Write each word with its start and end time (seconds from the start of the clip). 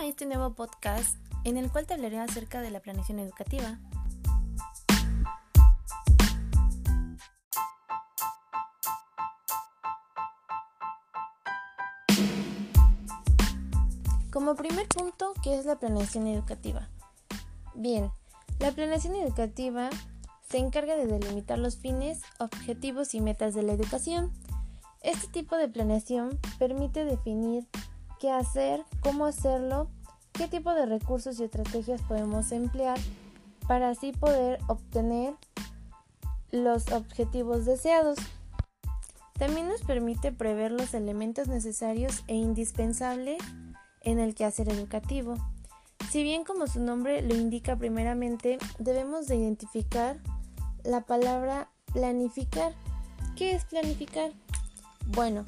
A 0.00 0.06
este 0.06 0.24
nuevo 0.24 0.54
podcast 0.54 1.18
en 1.44 1.58
el 1.58 1.70
cual 1.70 1.86
te 1.86 1.92
hablaré 1.92 2.18
acerca 2.18 2.62
de 2.62 2.70
la 2.70 2.80
planeación 2.80 3.18
educativa. 3.18 3.78
Como 14.32 14.54
primer 14.54 14.88
punto, 14.88 15.34
¿qué 15.42 15.58
es 15.58 15.66
la 15.66 15.78
planeación 15.78 16.26
educativa? 16.28 16.88
Bien, 17.74 18.10
la 18.58 18.72
planeación 18.72 19.16
educativa 19.16 19.90
se 20.48 20.56
encarga 20.56 20.96
de 20.96 21.08
delimitar 21.08 21.58
los 21.58 21.76
fines, 21.76 22.22
objetivos 22.38 23.12
y 23.12 23.20
metas 23.20 23.52
de 23.52 23.64
la 23.64 23.74
educación. 23.74 24.32
Este 25.02 25.28
tipo 25.28 25.58
de 25.58 25.68
planeación 25.68 26.38
permite 26.58 27.04
definir 27.04 27.68
qué 28.20 28.30
hacer, 28.30 28.84
cómo 29.02 29.24
hacerlo, 29.24 29.88
qué 30.32 30.46
tipo 30.46 30.72
de 30.74 30.86
recursos 30.86 31.40
y 31.40 31.44
estrategias 31.44 32.02
podemos 32.02 32.52
emplear 32.52 32.98
para 33.66 33.88
así 33.88 34.12
poder 34.12 34.60
obtener 34.68 35.34
los 36.52 36.92
objetivos 36.92 37.64
deseados. 37.64 38.18
También 39.38 39.68
nos 39.68 39.82
permite 39.82 40.32
prever 40.32 40.70
los 40.70 40.92
elementos 40.92 41.48
necesarios 41.48 42.22
e 42.28 42.34
indispensables 42.34 43.38
en 44.02 44.18
el 44.18 44.34
quehacer 44.34 44.68
educativo. 44.68 45.36
Si 46.10 46.22
bien 46.22 46.44
como 46.44 46.66
su 46.66 46.80
nombre 46.80 47.22
lo 47.22 47.34
indica 47.34 47.76
primeramente, 47.76 48.58
debemos 48.78 49.28
de 49.28 49.36
identificar 49.36 50.18
la 50.84 51.00
palabra 51.00 51.70
planificar. 51.94 52.74
¿Qué 53.34 53.54
es 53.54 53.64
planificar? 53.64 54.32
Bueno, 55.06 55.46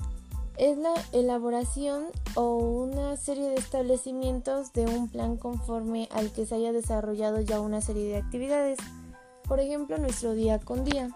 es 0.58 0.76
la 0.78 0.94
elaboración 1.12 2.06
o 2.34 2.56
una 2.56 3.16
serie 3.16 3.48
de 3.48 3.56
establecimientos 3.56 4.72
de 4.72 4.84
un 4.84 5.08
plan 5.08 5.36
conforme 5.36 6.08
al 6.12 6.32
que 6.32 6.46
se 6.46 6.54
haya 6.54 6.72
desarrollado 6.72 7.40
ya 7.40 7.60
una 7.60 7.80
serie 7.80 8.04
de 8.04 8.16
actividades. 8.18 8.78
Por 9.44 9.60
ejemplo, 9.60 9.98
nuestro 9.98 10.34
día 10.34 10.58
con 10.58 10.84
día. 10.84 11.10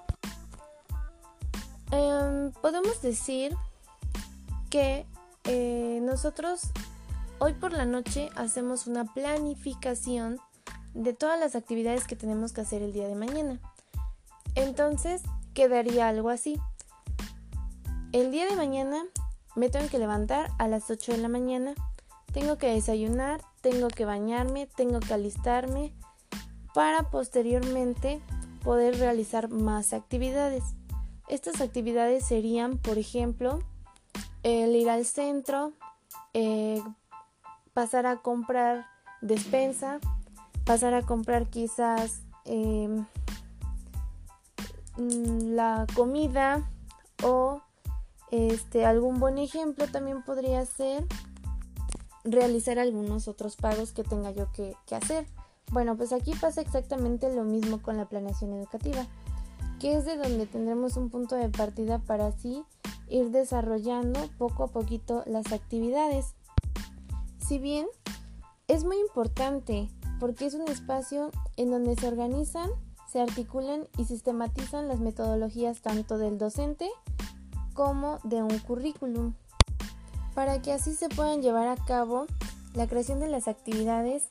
Em, 1.90 2.50
podemos 2.62 3.00
decir 3.02 3.56
que 4.70 5.06
eh, 5.44 6.00
nosotros 6.02 6.62
hoy 7.38 7.52
por 7.54 7.72
la 7.72 7.84
noche 7.84 8.30
hacemos 8.34 8.86
una 8.86 9.04
planificación 9.04 10.40
de 10.94 11.12
todas 11.12 11.38
las 11.38 11.54
actividades 11.54 12.06
que 12.06 12.16
tenemos 12.16 12.52
que 12.52 12.62
hacer 12.62 12.82
el 12.82 12.92
día 12.92 13.06
de 13.06 13.14
mañana. 13.14 13.60
Entonces 14.54 15.22
quedaría 15.54 16.08
algo 16.08 16.30
así. 16.30 16.58
El 18.12 18.30
día 18.30 18.46
de 18.46 18.56
mañana 18.56 19.04
me 19.56 19.70
tengo 19.70 19.88
que 19.88 19.98
levantar 19.98 20.50
a 20.58 20.68
las 20.68 20.90
8 20.90 21.12
de 21.12 21.18
la 21.18 21.28
mañana, 21.28 21.74
tengo 22.32 22.58
que 22.58 22.68
desayunar, 22.68 23.40
tengo 23.62 23.88
que 23.88 24.04
bañarme, 24.04 24.66
tengo 24.66 25.00
que 25.00 25.14
alistarme 25.14 25.92
para 26.74 27.10
posteriormente 27.10 28.20
poder 28.62 28.98
realizar 28.98 29.48
más 29.48 29.94
actividades. 29.94 30.62
Estas 31.28 31.60
actividades 31.62 32.24
serían, 32.24 32.76
por 32.76 32.98
ejemplo, 32.98 33.60
el 34.42 34.76
ir 34.76 34.90
al 34.90 35.06
centro, 35.06 35.72
eh, 36.34 36.82
pasar 37.72 38.06
a 38.06 38.18
comprar 38.18 38.86
despensa, 39.22 39.98
pasar 40.64 40.92
a 40.92 41.02
comprar 41.02 41.46
quizás 41.46 42.20
em, 42.44 43.06
mm, 44.98 45.54
la 45.54 45.86
comida 45.94 46.70
o 47.22 47.62
este, 48.30 48.84
algún 48.84 49.20
buen 49.20 49.38
ejemplo 49.38 49.86
también 49.86 50.22
podría 50.22 50.64
ser 50.66 51.06
realizar 52.24 52.78
algunos 52.78 53.28
otros 53.28 53.56
pagos 53.56 53.92
que 53.92 54.02
tenga 54.02 54.30
yo 54.32 54.50
que, 54.52 54.74
hacer. 54.94 55.26
Bueno, 55.70 55.96
pues 55.96 56.12
aquí 56.12 56.32
pasa 56.40 56.60
exactamente 56.60 57.34
lo 57.34 57.44
mismo 57.44 57.80
con 57.80 57.96
la 57.96 58.08
planeación 58.08 58.52
educativa, 58.52 59.06
que 59.80 59.96
es 59.96 60.04
de 60.04 60.16
donde 60.16 60.46
tendremos 60.46 60.96
un 60.96 61.10
punto 61.10 61.36
de 61.36 61.48
partida 61.48 61.98
para 61.98 62.28
así 62.28 62.64
ir 63.08 63.30
desarrollando 63.30 64.20
poco 64.38 64.64
a 64.64 64.68
poquito 64.68 65.22
las 65.26 65.52
actividades. 65.52 66.34
Si 67.38 67.58
bien 67.58 67.86
es 68.68 68.84
muy 68.84 68.98
importante 68.98 69.88
porque 70.18 70.46
es 70.46 70.54
un 70.54 70.68
espacio 70.68 71.30
en 71.56 71.70
donde 71.70 71.94
se 71.94 72.08
organizan, 72.08 72.70
se 73.10 73.20
articulan 73.20 73.86
y 73.96 74.04
sistematizan 74.04 74.88
las 74.88 74.98
metodologías 74.98 75.80
tanto 75.80 76.18
del 76.18 76.38
docente 76.38 76.90
como 77.76 78.18
de 78.24 78.42
un 78.42 78.58
currículum, 78.58 79.34
para 80.34 80.60
que 80.62 80.72
así 80.72 80.94
se 80.94 81.08
puedan 81.08 81.42
llevar 81.42 81.68
a 81.68 81.76
cabo 81.76 82.26
la 82.74 82.88
creación 82.88 83.20
de 83.20 83.28
las 83.28 83.46
actividades 83.46 84.30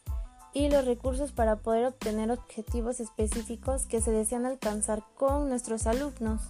y 0.53 0.69
los 0.69 0.85
recursos 0.85 1.31
para 1.31 1.57
poder 1.57 1.85
obtener 1.85 2.31
objetivos 2.31 2.99
específicos 2.99 3.85
que 3.85 4.01
se 4.01 4.11
desean 4.11 4.45
alcanzar 4.45 5.03
con 5.15 5.47
nuestros 5.47 5.85
alumnos. 5.85 6.41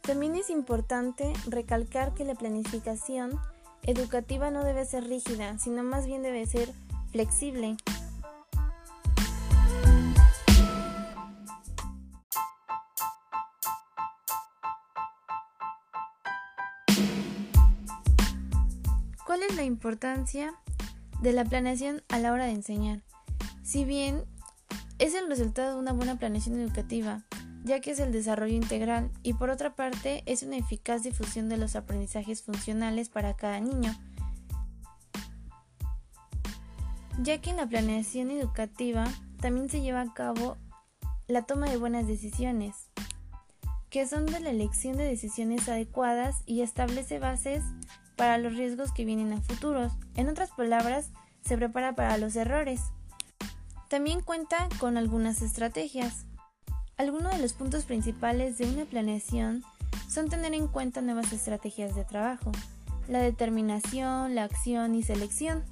También 0.00 0.34
es 0.34 0.50
importante 0.50 1.32
recalcar 1.46 2.12
que 2.14 2.24
la 2.24 2.34
planificación 2.34 3.38
educativa 3.82 4.50
no 4.50 4.64
debe 4.64 4.84
ser 4.84 5.04
rígida, 5.04 5.58
sino 5.58 5.82
más 5.82 6.06
bien 6.06 6.22
debe 6.22 6.46
ser 6.46 6.72
flexible. 7.12 7.76
Importancia 19.66 20.54
de 21.20 21.32
la 21.32 21.44
planeación 21.44 22.02
a 22.08 22.18
la 22.18 22.32
hora 22.32 22.46
de 22.46 22.52
enseñar? 22.52 23.02
Si 23.62 23.84
bien 23.84 24.24
es 24.98 25.14
el 25.14 25.28
resultado 25.28 25.74
de 25.74 25.80
una 25.80 25.92
buena 25.92 26.18
planeación 26.18 26.58
educativa, 26.58 27.24
ya 27.64 27.80
que 27.80 27.90
es 27.90 27.98
el 27.98 28.12
desarrollo 28.12 28.54
integral 28.54 29.10
y 29.22 29.34
por 29.34 29.50
otra 29.50 29.74
parte 29.74 30.22
es 30.26 30.42
una 30.42 30.56
eficaz 30.56 31.02
difusión 31.02 31.48
de 31.48 31.56
los 31.56 31.74
aprendizajes 31.74 32.42
funcionales 32.42 33.08
para 33.08 33.34
cada 33.34 33.60
niño, 33.60 33.92
ya 37.20 37.40
que 37.40 37.50
en 37.50 37.56
la 37.56 37.66
planeación 37.66 38.30
educativa 38.30 39.06
también 39.40 39.68
se 39.68 39.80
lleva 39.80 40.00
a 40.00 40.14
cabo 40.14 40.56
la 41.26 41.42
toma 41.42 41.68
de 41.68 41.76
buenas 41.76 42.06
decisiones, 42.06 42.88
que 43.90 44.06
son 44.06 44.26
de 44.26 44.38
la 44.40 44.50
elección 44.50 44.96
de 44.96 45.04
decisiones 45.04 45.68
adecuadas 45.68 46.42
y 46.46 46.60
establece 46.60 47.18
bases 47.18 47.64
para 48.16 48.38
los 48.38 48.54
riesgos 48.54 48.92
que 48.92 49.04
vienen 49.04 49.32
a 49.32 49.40
futuros. 49.40 49.92
En 50.14 50.28
otras 50.28 50.50
palabras, 50.50 51.10
se 51.42 51.56
prepara 51.56 51.94
para 51.94 52.18
los 52.18 52.34
errores. 52.34 52.80
También 53.88 54.20
cuenta 54.20 54.68
con 54.80 54.96
algunas 54.96 55.42
estrategias. 55.42 56.26
Algunos 56.96 57.32
de 57.32 57.42
los 57.42 57.52
puntos 57.52 57.84
principales 57.84 58.58
de 58.58 58.68
una 58.68 58.84
planeación 58.84 59.62
son 60.08 60.28
tener 60.28 60.54
en 60.54 60.66
cuenta 60.66 61.02
nuevas 61.02 61.32
estrategias 61.32 61.94
de 61.94 62.04
trabajo, 62.04 62.50
la 63.06 63.20
determinación, 63.20 64.34
la 64.34 64.44
acción 64.44 64.94
y 64.94 65.02
selección. 65.02 65.62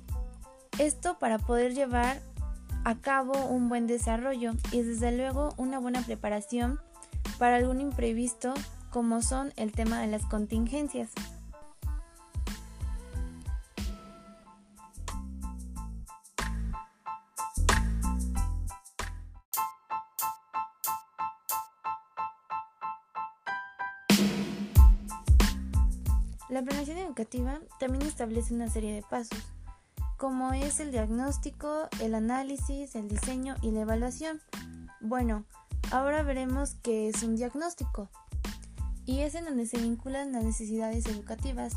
Esto 0.79 1.19
para 1.19 1.39
poder 1.39 1.75
llevar 1.75 2.21
a 2.85 2.97
cabo 2.97 3.47
un 3.47 3.69
buen 3.69 3.87
desarrollo 3.87 4.53
y 4.71 4.83
desde 4.83 5.17
luego 5.17 5.55
una 5.57 5.79
buena 5.79 6.03
preparación 6.03 6.79
para 7.39 7.57
algún 7.57 7.81
imprevisto 7.81 8.55
como 8.91 9.23
son 9.23 9.53
el 9.57 9.73
tema 9.73 10.01
de 10.01 10.07
las 10.07 10.25
contingencias. 10.27 11.11
La 26.55 26.63
planeación 26.63 26.99
educativa 26.99 27.59
también 27.81 28.07
establece 28.07 28.55
una 28.55 28.71
serie 28.71 28.95
de 28.95 29.03
pasos, 29.03 29.41
como 30.17 30.53
es 30.53 30.79
el 30.79 30.93
diagnóstico, 30.93 31.89
el 32.01 32.15
análisis, 32.15 32.95
el 32.95 33.09
diseño 33.09 33.57
y 33.61 33.73
la 33.73 33.81
evaluación. 33.81 34.41
Bueno, 35.01 35.47
ahora 35.91 36.23
veremos 36.23 36.77
qué 36.85 37.09
es 37.09 37.25
un 37.25 37.35
diagnóstico. 37.35 38.09
Y 39.05 39.23
es 39.23 39.35
en 39.35 39.47
donde 39.47 39.67
se 39.67 39.79
vinculan 39.79 40.31
las 40.31 40.45
necesidades 40.45 41.07
educativas, 41.07 41.73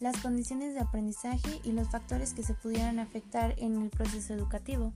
las 0.00 0.16
condiciones 0.22 0.72
de 0.72 0.80
aprendizaje 0.80 1.60
y 1.62 1.72
los 1.72 1.90
factores 1.90 2.32
que 2.32 2.42
se 2.42 2.54
pudieran 2.54 3.00
afectar 3.00 3.54
en 3.58 3.82
el 3.82 3.90
proceso 3.90 4.32
educativo. 4.32 4.94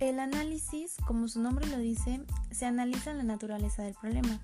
El 0.00 0.20
análisis, 0.20 0.96
como 1.06 1.28
su 1.28 1.40
nombre 1.40 1.66
lo 1.66 1.78
dice, 1.78 2.20
se 2.50 2.66
analiza 2.66 3.14
la 3.14 3.22
naturaleza 3.22 3.84
del 3.84 3.94
problema 3.94 4.38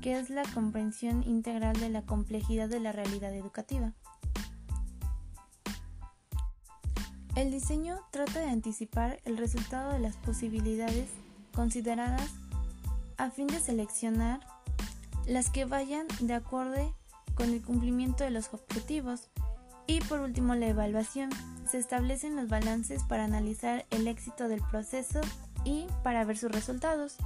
que 0.00 0.18
es 0.18 0.30
la 0.30 0.42
comprensión 0.54 1.22
integral 1.24 1.78
de 1.78 1.88
la 1.88 2.02
complejidad 2.02 2.68
de 2.68 2.80
la 2.80 2.92
realidad 2.92 3.34
educativa. 3.34 3.92
El 7.34 7.50
diseño 7.52 8.00
trata 8.10 8.40
de 8.40 8.50
anticipar 8.50 9.20
el 9.24 9.36
resultado 9.36 9.92
de 9.92 10.00
las 10.00 10.16
posibilidades 10.16 11.08
consideradas 11.54 12.30
a 13.16 13.30
fin 13.30 13.46
de 13.46 13.60
seleccionar 13.60 14.40
las 15.26 15.50
que 15.50 15.64
vayan 15.64 16.06
de 16.20 16.34
acuerdo 16.34 16.94
con 17.34 17.50
el 17.50 17.62
cumplimiento 17.62 18.24
de 18.24 18.30
los 18.30 18.52
objetivos 18.52 19.28
Y 19.86 20.00
por 20.00 20.20
último, 20.20 20.54
la 20.54 20.66
evaluación. 20.66 21.30
Se 21.66 21.78
establecen 21.78 22.36
los 22.36 22.48
balances 22.48 23.04
para 23.04 23.24
analizar 23.24 23.86
el 23.90 24.06
éxito 24.06 24.48
del 24.48 24.60
proceso 24.70 25.20
y 25.64 25.86
para 26.02 26.24
ver 26.24 26.36
sus 26.36 26.52
resultados. 26.52 27.16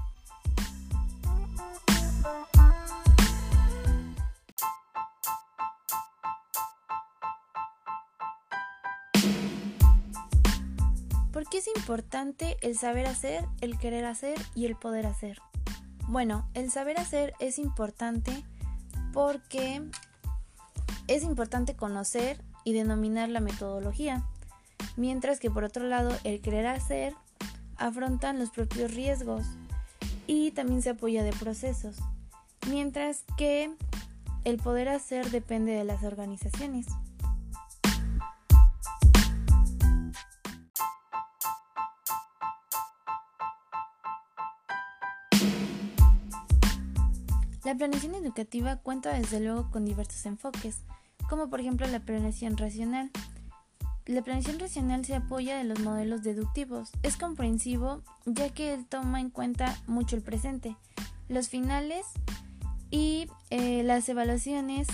Qué 11.50 11.58
es 11.58 11.68
importante 11.76 12.56
el 12.60 12.76
saber 12.76 13.06
hacer, 13.06 13.46
el 13.60 13.78
querer 13.78 14.04
hacer 14.04 14.38
y 14.54 14.66
el 14.66 14.76
poder 14.76 15.06
hacer? 15.06 15.40
Bueno, 16.08 16.48
el 16.54 16.70
saber 16.70 16.98
hacer 16.98 17.32
es 17.38 17.58
importante 17.58 18.44
porque 19.12 19.82
es 21.08 21.22
importante 21.22 21.74
conocer 21.74 22.42
y 22.64 22.72
denominar 22.72 23.28
la 23.28 23.40
metodología, 23.40 24.24
mientras 24.96 25.40
que 25.40 25.50
por 25.50 25.64
otro 25.64 25.86
lado 25.86 26.16
el 26.24 26.40
querer 26.40 26.66
hacer 26.66 27.14
afrontan 27.76 28.38
los 28.38 28.50
propios 28.50 28.94
riesgos 28.94 29.44
y 30.26 30.52
también 30.52 30.82
se 30.82 30.90
apoya 30.90 31.24
de 31.24 31.32
procesos, 31.32 31.96
mientras 32.68 33.24
que 33.36 33.70
el 34.44 34.56
poder 34.58 34.88
hacer 34.88 35.30
depende 35.30 35.72
de 35.72 35.84
las 35.84 36.02
organizaciones. 36.04 36.86
La 47.72 47.78
planeación 47.78 48.14
educativa 48.14 48.76
cuenta 48.76 49.14
desde 49.14 49.40
luego 49.40 49.70
con 49.70 49.86
diversos 49.86 50.26
enfoques, 50.26 50.82
como 51.30 51.48
por 51.48 51.58
ejemplo 51.58 51.86
la 51.86 52.00
planeación 52.00 52.58
racional. 52.58 53.10
La 54.04 54.20
planeación 54.20 54.58
racional 54.58 55.06
se 55.06 55.14
apoya 55.14 55.56
de 55.56 55.64
los 55.64 55.80
modelos 55.80 56.22
deductivos. 56.22 56.90
Es 57.02 57.16
comprensivo 57.16 58.02
ya 58.26 58.50
que 58.50 58.74
él 58.74 58.84
toma 58.84 59.22
en 59.22 59.30
cuenta 59.30 59.74
mucho 59.86 60.16
el 60.16 60.22
presente, 60.22 60.76
los 61.30 61.48
finales 61.48 62.04
y 62.90 63.28
eh, 63.48 63.82
las 63.84 64.06
evaluaciones 64.06 64.86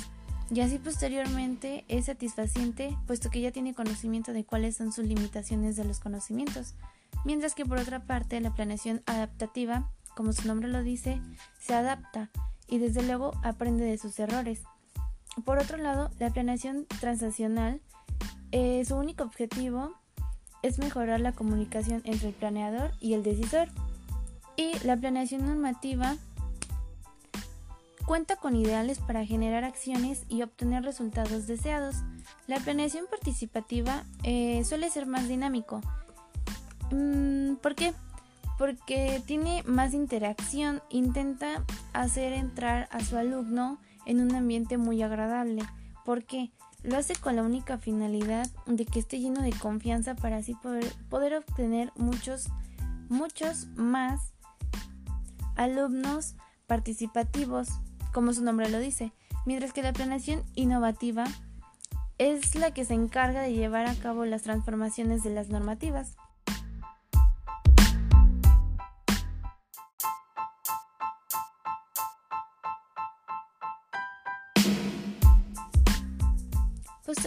y 0.49 0.61
así 0.61 0.79
posteriormente 0.79 1.85
es 1.89 2.05
satisfaciente 2.07 2.97
puesto 3.09 3.29
que 3.29 3.41
ya 3.41 3.51
tiene 3.51 3.75
conocimiento 3.75 4.33
de 4.33 4.45
cuáles 4.45 4.77
son 4.77 4.93
sus 4.93 5.05
limitaciones 5.05 5.75
de 5.75 5.85
los 5.85 5.99
conocimientos. 5.99 6.77
Mientras 7.25 7.57
que 7.57 7.67
por 7.67 7.79
otra 7.79 8.05
parte 8.05 8.41
la 8.41 8.55
planeación 8.55 9.03
adaptativa, 9.07 9.91
como 10.15 10.33
su 10.33 10.47
nombre 10.47 10.69
lo 10.69 10.85
dice, 10.85 11.21
se 11.59 11.75
adapta 11.75 12.31
y 12.69 12.79
desde 12.79 13.03
luego 13.03 13.33
aprende 13.43 13.85
de 13.85 13.99
sus 13.99 14.19
errores. 14.19 14.63
Por 15.45 15.59
otro 15.59 15.77
lado, 15.77 16.11
la 16.19 16.31
planeación 16.31 16.87
transaccional, 17.01 17.81
eh, 18.53 18.85
su 18.85 18.97
único 18.97 19.25
objetivo 19.25 19.93
es 20.63 20.79
mejorar 20.79 21.21
la 21.21 21.33
comunicación 21.33 22.03
entre 22.05 22.29
el 22.29 22.35
planeador 22.35 22.93
y 23.01 23.15
el 23.15 23.23
decisor. 23.23 23.69
Y 24.57 24.77
la 24.85 24.97
planeación 24.97 25.47
normativa 25.47 26.17
cuenta 28.07 28.37
con 28.37 28.57
ideales 28.57 28.99
para 28.99 29.25
generar 29.25 29.65
acciones 29.65 30.25
y 30.29 30.43
obtener 30.43 30.83
resultados 30.83 31.47
deseados. 31.47 31.97
La 32.47 32.59
planeación 32.59 33.05
participativa 33.09 34.05
eh, 34.25 34.65
suele 34.65 34.91
ser 34.91 35.07
más 35.07 35.29
dinámico. 35.29 35.81
Mm, 36.91 37.57
¿Por 37.57 37.75
qué? 37.75 37.93
Porque 38.59 39.23
tiene 39.25 39.63
más 39.65 39.95
interacción, 39.95 40.83
intenta 40.91 41.65
hacer 41.93 42.33
entrar 42.33 42.89
a 42.91 43.01
su 43.01 43.17
alumno 43.17 43.79
en 44.05 44.21
un 44.21 44.35
ambiente 44.35 44.77
muy 44.77 45.01
agradable. 45.03 45.63
¿Por 46.05 46.25
qué? 46.25 46.51
Lo 46.83 46.97
hace 46.97 47.15
con 47.15 47.37
la 47.37 47.43
única 47.43 47.79
finalidad 47.79 48.49
de 48.67 48.85
que 48.85 48.99
esté 48.99 49.21
lleno 49.21 49.43
de 49.43 49.53
confianza 49.53 50.17
para 50.17 50.39
así 50.39 50.55
poder, 50.55 50.93
poder 51.09 51.35
obtener 51.35 51.93
muchos, 51.97 52.49
muchos 53.09 53.69
más 53.77 54.33
alumnos 55.55 56.35
participativos, 56.67 57.69
como 58.13 58.33
su 58.33 58.43
nombre 58.43 58.69
lo 58.71 58.79
dice, 58.81 59.13
mientras 59.47 59.73
que 59.73 59.83
la 59.83 59.93
planeación 59.93 60.43
innovativa 60.55 61.25
es 62.19 62.57
la 62.57 62.73
que 62.73 62.85
se 62.85 62.95
encarga 62.95 63.43
de 63.43 63.53
llevar 63.53 63.87
a 63.87 63.95
cabo 63.95 64.25
las 64.25 64.43
transformaciones 64.43 65.23
de 65.23 65.31
las 65.31 65.49
normativas. 65.49 66.17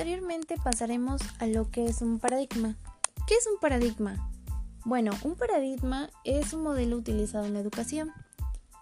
Posteriormente 0.02 0.56
pasaremos 0.58 1.22
a 1.38 1.46
lo 1.46 1.70
que 1.70 1.86
es 1.86 2.02
un 2.02 2.18
paradigma. 2.18 2.76
¿Qué 3.28 3.36
es 3.36 3.46
un 3.46 3.60
paradigma? 3.60 4.32
Bueno, 4.84 5.12
un 5.22 5.36
paradigma 5.36 6.10
es 6.24 6.54
un 6.54 6.64
modelo 6.64 6.98
utilizado 6.98 7.46
en 7.46 7.54
la 7.54 7.60
educación. 7.60 8.12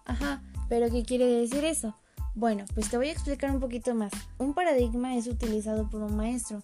Ajá, 0.06 0.42
pero 0.70 0.90
¿qué 0.90 1.04
quiere 1.04 1.26
decir 1.26 1.66
eso? 1.66 1.94
Bueno, 2.36 2.64
pues 2.74 2.90
te 2.90 2.96
voy 2.96 3.10
a 3.10 3.12
explicar 3.12 3.52
un 3.52 3.60
poquito 3.60 3.94
más. 3.94 4.14
Un 4.38 4.54
paradigma 4.54 5.18
es 5.18 5.28
utilizado 5.28 5.90
por 5.90 6.02
un 6.04 6.16
maestro, 6.16 6.64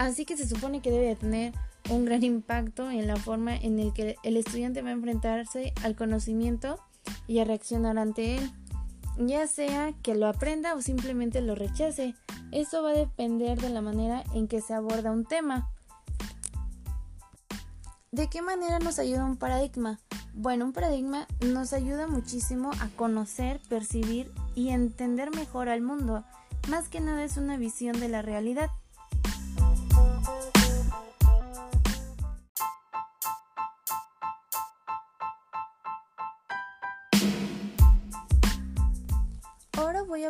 así 0.00 0.24
que 0.24 0.36
se 0.36 0.48
supone 0.48 0.82
que 0.82 0.90
debe 0.90 1.14
tener 1.14 1.54
un 1.90 2.04
gran 2.04 2.24
impacto 2.24 2.90
en 2.90 3.06
la 3.06 3.14
forma 3.14 3.54
en 3.54 3.76
la 3.76 3.94
que 3.94 4.16
el 4.24 4.36
estudiante 4.36 4.82
va 4.82 4.88
a 4.88 4.94
enfrentarse 4.94 5.74
al 5.84 5.94
conocimiento 5.94 6.80
y 7.28 7.38
a 7.38 7.44
reaccionar 7.44 7.98
ante 7.98 8.36
él, 8.36 8.50
ya 9.26 9.46
sea 9.46 9.92
que 10.02 10.14
lo 10.14 10.26
aprenda 10.26 10.74
o 10.74 10.82
simplemente 10.82 11.40
lo 11.40 11.54
rechace. 11.54 12.14
Esto 12.52 12.82
va 12.82 12.90
a 12.90 12.94
depender 12.94 13.60
de 13.60 13.70
la 13.70 13.82
manera 13.82 14.24
en 14.34 14.48
que 14.48 14.60
se 14.60 14.74
aborda 14.74 15.10
un 15.10 15.24
tema. 15.24 15.70
¿De 18.12 18.28
qué 18.28 18.42
manera 18.42 18.78
nos 18.78 18.98
ayuda 18.98 19.24
un 19.24 19.36
paradigma? 19.36 20.00
Bueno, 20.34 20.64
un 20.64 20.72
paradigma 20.72 21.26
nos 21.40 21.72
ayuda 21.72 22.06
muchísimo 22.06 22.70
a 22.80 22.88
conocer, 22.96 23.60
percibir 23.68 24.32
y 24.54 24.70
entender 24.70 25.30
mejor 25.34 25.68
al 25.68 25.82
mundo. 25.82 26.24
Más 26.68 26.88
que 26.88 27.00
nada 27.00 27.22
es 27.22 27.36
una 27.36 27.56
visión 27.56 28.00
de 28.00 28.08
la 28.08 28.22
realidad. 28.22 28.70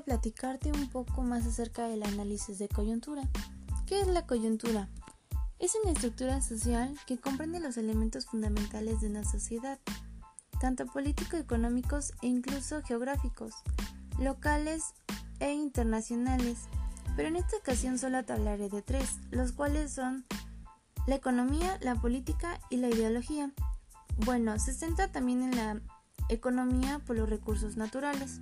Platicarte 0.02 0.73
un 0.73 0.88
poco 0.88 1.23
más 1.23 1.47
acerca 1.47 1.88
del 1.88 2.02
análisis 2.02 2.59
de 2.59 2.69
coyuntura. 2.69 3.23
¿Qué 3.87 4.00
es 4.00 4.07
la 4.07 4.26
coyuntura? 4.26 4.88
Es 5.59 5.76
una 5.83 5.92
estructura 5.92 6.40
social 6.40 6.99
que 7.07 7.19
comprende 7.19 7.61
los 7.61 7.76
elementos 7.76 8.26
fundamentales 8.26 9.00
de 9.00 9.09
una 9.09 9.25
sociedad, 9.25 9.78
tanto 10.61 10.87
político-económicos 10.87 12.12
e 12.23 12.28
incluso 12.28 12.83
geográficos, 12.83 13.54
locales 14.19 14.95
e 15.38 15.52
internacionales, 15.52 16.59
pero 17.16 17.28
en 17.28 17.37
esta 17.37 17.57
ocasión 17.57 17.99
solo 17.99 18.19
hablaré 18.19 18.69
de 18.69 18.83
tres, 18.83 19.19
los 19.30 19.52
cuales 19.52 19.92
son 19.92 20.25
la 21.07 21.16
economía, 21.16 21.78
la 21.83 21.95
política 21.95 22.61
y 22.71 22.76
la 22.76 22.88
ideología. 22.88 23.50
Bueno, 24.25 24.59
se 24.59 24.73
centra 24.73 25.11
también 25.12 25.42
en 25.42 25.57
la 25.57 25.80
economía 26.28 27.00
por 27.00 27.16
los 27.16 27.28
recursos 27.28 27.76
naturales. 27.76 28.40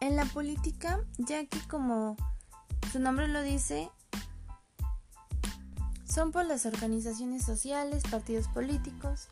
En 0.00 0.14
la 0.14 0.24
política, 0.26 1.00
ya 1.18 1.44
que 1.46 1.58
como 1.68 2.16
su 2.92 3.00
nombre 3.00 3.26
lo 3.26 3.42
dice, 3.42 3.90
son 6.04 6.30
por 6.30 6.46
las 6.46 6.66
organizaciones 6.66 7.44
sociales, 7.44 8.04
partidos 8.10 8.48
políticos 8.48 9.28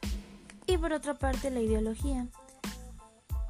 y 0.67 0.77
por 0.77 0.93
otra 0.93 1.15
parte 1.15 1.51
la 1.51 1.61
ideología, 1.61 2.27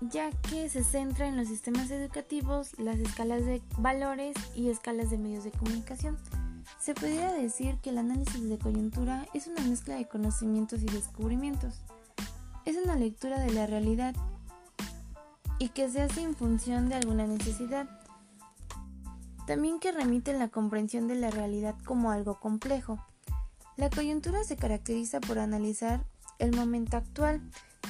ya 0.01 0.31
que 0.31 0.69
se 0.69 0.85
centra 0.85 1.27
en 1.27 1.37
los 1.37 1.49
sistemas 1.49 1.91
educativos, 1.91 2.79
las 2.79 2.97
escalas 2.97 3.47
de 3.47 3.63
valores 3.79 4.37
y 4.55 4.69
escalas 4.69 5.11
de 5.11 5.19
medios 5.19 5.45
de 5.45 5.53
comunicación. 5.53 6.19
Se 6.79 6.95
podría 6.95 7.33
decir 7.33 7.79
que 7.79 7.91
el 7.91 7.99
análisis 7.99 8.49
de 8.49 8.59
coyuntura 8.59 9.27
es 9.33 9.47
una 9.47 9.63
mezcla 9.63 9.97
de 9.97 10.07
conocimientos 10.07 10.83
y 10.83 10.87
descubrimientos. 10.87 11.81
Es 12.67 12.77
una 12.77 12.97
lectura 12.97 13.41
de 13.41 13.53
la 13.53 13.67
realidad 13.67 14.15
y 15.59 15.71
que 15.71 15.91
se 15.91 16.03
hace 16.03 16.23
en 16.23 16.35
función 16.35 16.89
de 16.89 16.97
alguna 16.97 17.27
necesidad. 17.27 17.89
También 19.47 19.79
que 19.79 19.93
remite 19.93 20.33
en 20.33 20.39
la 20.39 20.49
comprensión 20.49 21.07
de 21.09 21.15
la 21.15 21.31
realidad 21.31 21.77
como 21.85 22.11
algo 22.11 22.41
complejo. 22.41 22.99
La 23.77 23.91
coyuntura 23.91 24.43
se 24.45 24.57
caracteriza 24.57 25.21
por 25.21 25.39
analizar 25.39 26.05
el 26.39 26.55
momento 26.55 26.97
actual. 26.97 27.41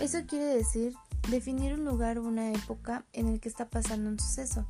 Eso 0.00 0.18
quiere 0.26 0.44
decir 0.44 0.94
definir 1.30 1.74
un 1.74 1.84
lugar 1.84 2.18
o 2.18 2.22
una 2.22 2.52
época 2.52 3.04
en 3.12 3.28
el 3.28 3.40
que 3.40 3.48
está 3.48 3.68
pasando 3.68 4.10
un 4.10 4.18
suceso. 4.18 4.66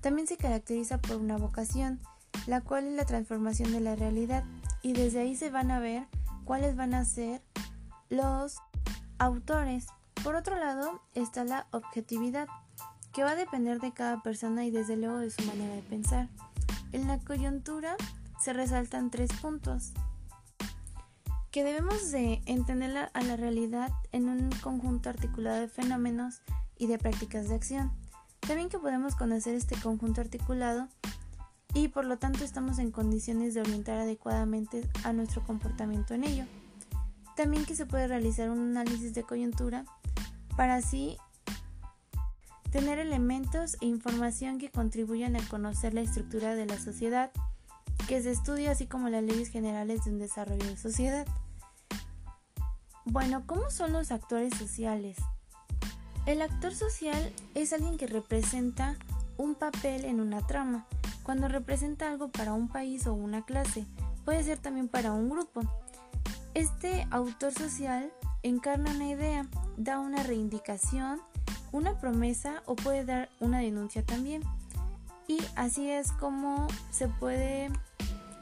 También 0.00 0.28
se 0.28 0.36
caracteriza 0.36 0.98
por 0.98 1.16
una 1.16 1.36
vocación, 1.36 2.00
la 2.46 2.60
cual 2.60 2.86
es 2.86 2.94
la 2.94 3.06
transformación 3.06 3.72
de 3.72 3.80
la 3.80 3.96
realidad, 3.96 4.44
y 4.82 4.92
desde 4.92 5.20
ahí 5.20 5.34
se 5.34 5.50
van 5.50 5.70
a 5.70 5.80
ver 5.80 6.06
cuáles 6.44 6.76
van 6.76 6.94
a 6.94 7.04
ser 7.04 7.42
los 8.10 8.58
autores. 9.18 9.86
Por 10.24 10.36
otro 10.36 10.58
lado 10.58 11.02
está 11.14 11.44
la 11.44 11.66
objetividad, 11.70 12.48
que 13.12 13.22
va 13.22 13.32
a 13.32 13.36
depender 13.36 13.78
de 13.78 13.92
cada 13.92 14.22
persona 14.22 14.64
y 14.64 14.70
desde 14.70 14.96
luego 14.96 15.18
de 15.18 15.30
su 15.30 15.42
manera 15.42 15.74
de 15.74 15.82
pensar. 15.82 16.30
En 16.92 17.06
la 17.06 17.18
coyuntura 17.18 17.94
se 18.40 18.54
resaltan 18.54 19.10
tres 19.10 19.30
puntos 19.42 19.92
que 21.50 21.62
debemos 21.62 22.10
de 22.10 22.40
entender 22.46 23.10
a 23.12 23.22
la 23.22 23.36
realidad 23.36 23.92
en 24.12 24.30
un 24.30 24.50
conjunto 24.62 25.10
articulado 25.10 25.60
de 25.60 25.68
fenómenos 25.68 26.40
y 26.78 26.86
de 26.86 26.96
prácticas 26.98 27.50
de 27.50 27.56
acción. 27.56 27.92
También 28.40 28.70
que 28.70 28.78
podemos 28.78 29.16
conocer 29.16 29.54
este 29.54 29.76
conjunto 29.76 30.22
articulado 30.22 30.88
y 31.74 31.88
por 31.88 32.06
lo 32.06 32.16
tanto 32.16 32.44
estamos 32.44 32.78
en 32.78 32.92
condiciones 32.92 33.52
de 33.52 33.60
orientar 33.60 33.98
adecuadamente 33.98 34.88
a 35.04 35.12
nuestro 35.12 35.44
comportamiento 35.44 36.14
en 36.14 36.24
ello. 36.24 36.44
También 37.36 37.64
que 37.64 37.74
se 37.74 37.86
puede 37.86 38.06
realizar 38.06 38.50
un 38.50 38.76
análisis 38.76 39.14
de 39.14 39.24
coyuntura 39.24 39.84
para 40.56 40.76
así 40.76 41.16
tener 42.70 42.98
elementos 42.98 43.76
e 43.80 43.86
información 43.86 44.58
que 44.58 44.70
contribuyan 44.70 45.36
a 45.36 45.48
conocer 45.48 45.94
la 45.94 46.00
estructura 46.00 46.54
de 46.54 46.66
la 46.66 46.78
sociedad 46.78 47.30
que 48.08 48.22
se 48.22 48.30
estudia 48.30 48.72
así 48.72 48.86
como 48.86 49.08
las 49.08 49.22
leyes 49.22 49.48
generales 49.48 50.04
de 50.04 50.10
un 50.10 50.18
desarrollo 50.18 50.66
de 50.66 50.76
sociedad. 50.76 51.26
Bueno, 53.06 53.44
¿cómo 53.46 53.70
son 53.70 53.92
los 53.92 54.10
actores 54.10 54.54
sociales? 54.54 55.16
El 56.26 56.42
actor 56.42 56.74
social 56.74 57.32
es 57.54 57.72
alguien 57.72 57.96
que 57.96 58.06
representa 58.06 58.96
un 59.36 59.54
papel 59.54 60.04
en 60.04 60.20
una 60.20 60.46
trama. 60.46 60.86
Cuando 61.22 61.48
representa 61.48 62.08
algo 62.08 62.30
para 62.30 62.52
un 62.52 62.68
país 62.68 63.06
o 63.06 63.14
una 63.14 63.44
clase, 63.44 63.86
puede 64.24 64.42
ser 64.42 64.58
también 64.58 64.88
para 64.88 65.12
un 65.12 65.28
grupo. 65.30 65.62
Este 66.54 67.08
autor 67.10 67.52
social 67.52 68.12
encarna 68.44 68.92
una 68.92 69.08
idea, 69.08 69.48
da 69.76 69.98
una 69.98 70.22
reivindicación, 70.22 71.20
una 71.72 71.98
promesa 71.98 72.62
o 72.66 72.76
puede 72.76 73.04
dar 73.04 73.28
una 73.40 73.58
denuncia 73.58 74.04
también. 74.04 74.42
Y 75.26 75.38
así 75.56 75.90
es 75.90 76.12
como 76.12 76.68
se 76.92 77.08
puede 77.08 77.70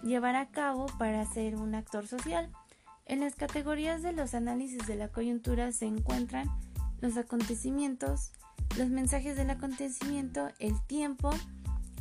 llevar 0.02 0.36
a 0.36 0.50
cabo 0.50 0.86
para 0.98 1.24
ser 1.24 1.56
un 1.56 1.74
actor 1.74 2.06
social. 2.06 2.50
En 3.06 3.20
las 3.20 3.34
categorías 3.34 4.02
de 4.02 4.12
los 4.12 4.34
análisis 4.34 4.86
de 4.86 4.96
la 4.96 5.08
coyuntura 5.08 5.72
se 5.72 5.86
encuentran 5.86 6.50
los 7.00 7.16
acontecimientos, 7.16 8.32
los 8.76 8.90
mensajes 8.90 9.36
del 9.36 9.48
acontecimiento, 9.48 10.50
el 10.58 10.74
tiempo, 10.86 11.30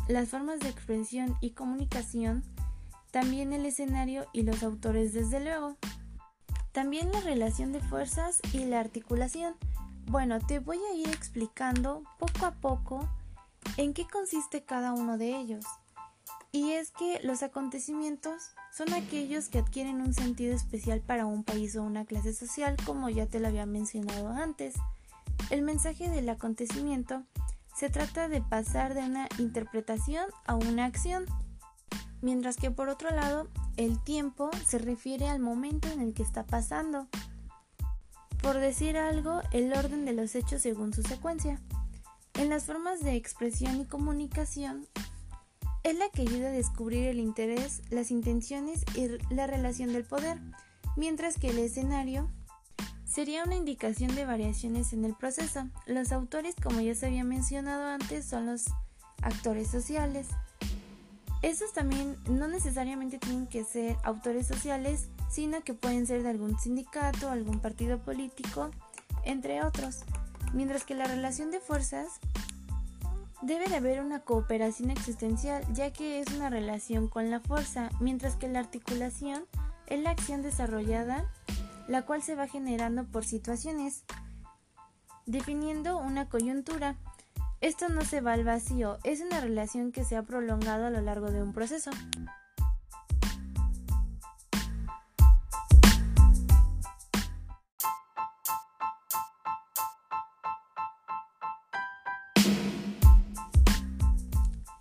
las 0.10 0.28
formas 0.28 0.60
de 0.60 0.68
expresión 0.68 1.38
y 1.40 1.52
comunicación, 1.52 2.44
también 3.12 3.54
el 3.54 3.66
escenario 3.66 4.26
y 4.34 4.42
los 4.42 4.62
autores 4.62 5.14
desde 5.14 5.40
luego. 5.40 5.78
También 6.72 7.12
la 7.12 7.20
relación 7.22 7.74
de 7.74 7.82
fuerzas 7.82 8.40
y 8.54 8.60
la 8.66 8.80
articulación. 8.80 9.56
Bueno, 10.06 10.40
te 10.40 10.60
voy 10.60 10.80
a 10.92 10.96
ir 10.96 11.10
explicando 11.10 12.04
poco 12.18 12.46
a 12.46 12.52
poco 12.52 13.10
en 13.78 13.94
qué 13.94 14.08
consiste 14.08 14.64
cada 14.64 14.94
uno 14.94 15.18
de 15.18 15.36
ellos. 15.36 15.66
Y 16.54 16.72
es 16.72 16.92
que 16.92 17.22
los 17.24 17.44
acontecimientos 17.44 18.52
son 18.74 18.94
aquellos 18.94 19.48
que 19.48 19.60
adquieren 19.60 20.02
un 20.02 20.14
sentido 20.14 20.54
especial 20.54 21.02
para 21.02 21.26
un 21.26 21.44
país 21.44 21.76
o 21.76 21.84
una 21.84 22.06
clase 22.06 22.34
social, 22.34 22.76
como 22.86 23.10
ya 23.10 23.26
te 23.26 23.40
lo 23.40 23.48
había 23.48 23.66
mencionado 23.66 24.30
antes. 24.30 24.76
El 25.50 25.62
mensaje 25.62 26.10
del 26.10 26.30
acontecimiento 26.30 27.24
se 27.76 27.90
trata 27.90 28.28
de 28.28 28.42
pasar 28.42 28.94
de 28.94 29.02
una 29.02 29.28
interpretación 29.38 30.26
a 30.46 30.56
una 30.56 30.86
acción, 30.86 31.26
mientras 32.22 32.58
que 32.58 32.72
por 32.72 32.90
otro 32.90 33.10
lado 33.12 33.48
el 33.78 34.02
tiempo 34.04 34.50
se 34.66 34.78
refiere 34.78 35.28
al 35.28 35.40
momento 35.40 35.88
en 35.90 36.02
el 36.02 36.14
que 36.14 36.24
está 36.24 36.46
pasando. 36.46 37.08
Por 38.42 38.58
decir 38.58 38.98
algo, 38.98 39.42
el 39.52 39.72
orden 39.74 40.06
de 40.06 40.14
los 40.14 40.36
hechos 40.36 40.62
según 40.62 40.94
su 40.94 41.04
secuencia. 41.04 41.60
En 42.34 42.50
las 42.50 42.66
formas 42.66 43.02
de 43.02 43.16
expresión 43.16 43.80
y 43.82 43.86
comunicación 43.86 44.88
es 45.84 45.98
la 45.98 46.10
que 46.10 46.24
ayuda 46.24 46.48
a 46.48 46.52
descubrir 46.52 47.08
el 47.08 47.20
interés, 47.20 47.82
las 47.90 48.12
intenciones 48.12 48.84
y 48.96 49.10
la 49.34 49.48
relación 49.48 49.94
del 49.94 50.06
poder, 50.06 50.40
mientras 50.96 51.38
que 51.38 51.50
el 51.50 51.60
escenario 51.60 52.30
sería 53.06 53.44
una 53.44 53.56
indicación 53.56 54.16
de 54.16 54.26
variaciones 54.26 54.94
en 54.94 55.06
el 55.06 55.16
proceso. 55.16 55.68
Los 55.86 56.12
autores, 56.12 56.56
como 56.62 56.80
ya 56.82 56.96
se 56.96 57.08
había 57.08 57.24
mencionado 57.24 57.86
antes, 57.86 58.26
son 58.26 58.46
los 58.46 58.66
actores 59.22 59.70
sociales. 59.70 60.28
Esos 61.42 61.74
también 61.74 62.18
no 62.30 62.48
necesariamente 62.48 63.18
tienen 63.18 63.48
que 63.48 63.64
ser 63.64 63.98
autores 64.04 64.48
sociales, 64.48 65.08
sino 65.30 65.64
que 65.64 65.74
pueden 65.74 66.06
ser 66.06 66.24
de 66.24 66.30
algún 66.30 66.60
sindicato, 66.60 67.30
algún 67.30 67.60
partido 67.60 68.00
político, 68.00 68.70
entre 69.24 69.64
otros. 69.64 70.04
Mientras 70.54 70.84
que 70.84 70.96
la 70.96 71.06
relación 71.06 71.50
de 71.52 71.60
fuerzas 71.60 72.20
Debe 73.42 73.68
de 73.68 73.76
haber 73.78 74.02
una 74.02 74.20
cooperación 74.20 74.92
existencial, 74.92 75.66
ya 75.74 75.92
que 75.92 76.20
es 76.20 76.28
una 76.32 76.52
relación 76.52 77.08
con 77.08 77.32
la 77.32 77.40
fuerza, 77.40 77.90
mientras 78.00 78.36
que 78.36 78.48
la 78.48 78.60
articulación 78.60 79.46
es 79.88 80.00
la 80.00 80.12
acción 80.12 80.44
desarrollada, 80.44 81.26
la 81.88 82.04
cual 82.04 82.22
se 82.22 82.36
va 82.36 82.48
generando 82.48 83.04
por 83.06 83.26
situaciones, 83.26 84.04
definiendo 85.26 85.98
una 85.98 86.30
coyuntura. 86.30 86.98
Esto 87.62 87.90
no 87.90 88.02
se 88.02 88.22
va 88.22 88.34
al 88.34 88.44
vacío, 88.44 88.98
es 89.04 89.22
una 89.22 89.40
relación 89.40 89.92
que 89.92 90.04
se 90.04 90.18
ha 90.18 90.24
prolongado 90.24 90.88
a 90.88 90.90
lo 90.90 91.00
largo 91.00 91.30
de 91.30 91.44
un 91.44 91.54
proceso. 91.54 91.92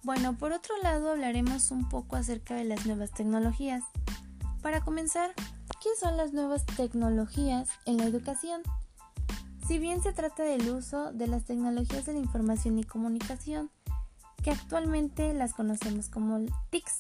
Bueno, 0.02 0.38
por 0.38 0.52
otro 0.52 0.75
lado 0.82 1.10
hablaremos 1.10 1.70
un 1.70 1.87
poco 1.87 2.16
acerca 2.16 2.54
de 2.54 2.64
las 2.64 2.87
nuevas 2.87 3.10
tecnologías. 3.12 3.84
Para 4.62 4.80
comenzar, 4.80 5.34
¿qué 5.82 5.90
son 6.00 6.16
las 6.16 6.32
nuevas 6.32 6.64
tecnologías 6.64 7.68
en 7.84 7.99
la 7.99 8.04
educación? 8.04 8.62
Si 9.70 9.78
bien 9.78 10.02
se 10.02 10.12
trata 10.12 10.42
del 10.42 10.68
uso 10.68 11.12
de 11.12 11.28
las 11.28 11.44
tecnologías 11.44 12.04
de 12.04 12.14
la 12.14 12.18
información 12.18 12.76
y 12.80 12.82
comunicación, 12.82 13.70
que 14.42 14.50
actualmente 14.50 15.32
las 15.32 15.54
conocemos 15.54 16.08
como 16.08 16.40
TICs, 16.70 16.96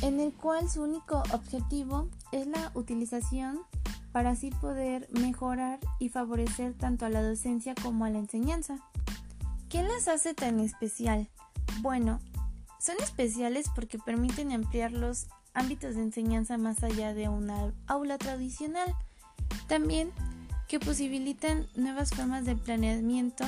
en 0.00 0.18
el 0.18 0.32
cual 0.32 0.68
su 0.68 0.82
único 0.82 1.22
objetivo 1.32 2.08
es 2.32 2.48
la 2.48 2.72
utilización 2.74 3.60
para 4.10 4.30
así 4.30 4.50
poder 4.50 5.08
mejorar 5.12 5.78
y 6.00 6.08
favorecer 6.08 6.74
tanto 6.74 7.06
a 7.06 7.08
la 7.08 7.22
docencia 7.22 7.76
como 7.80 8.04
a 8.04 8.10
la 8.10 8.18
enseñanza. 8.18 8.80
¿Qué 9.68 9.84
las 9.84 10.08
hace 10.08 10.34
tan 10.34 10.58
especial? 10.58 11.28
Bueno, 11.82 12.18
son 12.80 12.96
especiales 13.00 13.66
porque 13.76 14.00
permiten 14.00 14.50
ampliar 14.50 14.90
los 14.90 15.28
ámbitos 15.54 15.94
de 15.94 16.02
enseñanza 16.02 16.58
más 16.58 16.82
allá 16.82 17.14
de 17.14 17.28
una 17.28 17.72
aula 17.86 18.18
tradicional. 18.18 18.92
También 19.68 20.10
que 20.68 20.80
posibilitan 20.80 21.66
nuevas 21.74 22.10
formas 22.10 22.44
de 22.44 22.56
planeamiento 22.56 23.44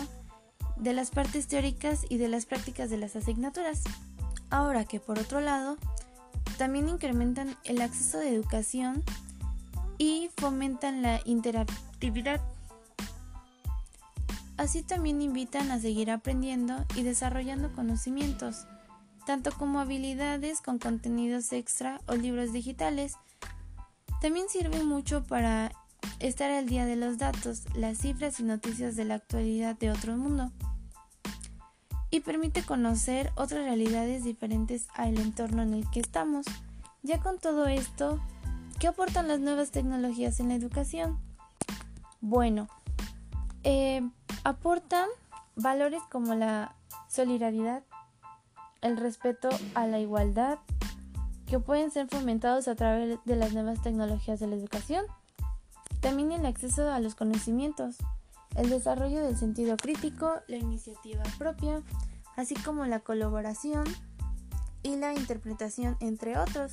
de 0.76 0.92
las 0.92 1.10
partes 1.10 1.46
teóricas 1.46 2.04
y 2.08 2.18
de 2.18 2.28
las 2.28 2.46
prácticas 2.46 2.90
de 2.90 2.98
las 2.98 3.16
asignaturas. 3.16 3.82
Ahora 4.50 4.84
que 4.84 5.00
por 5.00 5.18
otro 5.18 5.40
lado, 5.40 5.76
también 6.58 6.88
incrementan 6.88 7.56
el 7.64 7.80
acceso 7.80 8.18
de 8.18 8.34
educación 8.34 9.02
y 9.98 10.30
fomentan 10.36 11.02
la 11.02 11.20
interactividad 11.24 12.40
Así 14.56 14.82
también 14.82 15.20
invitan 15.20 15.70
a 15.70 15.80
seguir 15.80 16.10
aprendiendo 16.10 16.84
y 16.94 17.02
desarrollando 17.02 17.72
conocimientos, 17.72 18.66
tanto 19.26 19.50
como 19.50 19.80
habilidades 19.80 20.60
con 20.60 20.78
contenidos 20.78 21.52
extra 21.52 22.00
o 22.06 22.14
libros 22.14 22.52
digitales. 22.52 23.14
También 24.20 24.48
sirve 24.48 24.84
mucho 24.84 25.24
para 25.24 25.72
estar 26.20 26.50
al 26.50 26.66
día 26.66 26.86
de 26.86 26.96
los 26.96 27.18
datos, 27.18 27.64
las 27.74 27.98
cifras 27.98 28.40
y 28.40 28.42
noticias 28.42 28.96
de 28.96 29.04
la 29.04 29.14
actualidad 29.14 29.76
de 29.76 29.90
otro 29.90 30.16
mundo. 30.16 30.50
Y 32.10 32.20
permite 32.20 32.62
conocer 32.62 33.32
otras 33.34 33.64
realidades 33.64 34.24
diferentes 34.24 34.86
al 34.94 35.18
entorno 35.18 35.62
en 35.62 35.74
el 35.74 35.90
que 35.90 36.00
estamos. 36.00 36.46
Ya 37.02 37.20
con 37.20 37.38
todo 37.38 37.66
esto, 37.66 38.20
¿qué 38.78 38.86
aportan 38.86 39.28
las 39.28 39.40
nuevas 39.40 39.70
tecnologías 39.70 40.40
en 40.40 40.48
la 40.48 40.54
educación? 40.54 41.18
Bueno, 42.20 42.68
eh, 43.64 44.08
aportan 44.44 45.08
valores 45.56 46.02
como 46.10 46.34
la 46.34 46.74
solidaridad, 47.08 47.82
el 48.80 48.96
respeto 48.96 49.48
a 49.74 49.86
la 49.86 49.98
igualdad, 49.98 50.58
que 51.46 51.58
pueden 51.58 51.90
ser 51.90 52.08
fomentados 52.08 52.68
a 52.68 52.74
través 52.74 53.18
de 53.24 53.36
las 53.36 53.52
nuevas 53.52 53.82
tecnologías 53.82 54.40
de 54.40 54.46
la 54.46 54.56
educación. 54.56 55.04
También 56.04 56.32
el 56.32 56.44
acceso 56.44 56.90
a 56.90 57.00
los 57.00 57.14
conocimientos, 57.14 57.96
el 58.56 58.68
desarrollo 58.68 59.24
del 59.24 59.38
sentido 59.38 59.78
crítico, 59.78 60.34
la 60.48 60.58
iniciativa 60.58 61.22
propia, 61.38 61.82
así 62.36 62.54
como 62.56 62.84
la 62.84 63.00
colaboración 63.00 63.84
y 64.82 64.96
la 64.96 65.14
interpretación, 65.14 65.96
entre 66.00 66.38
otros. 66.38 66.72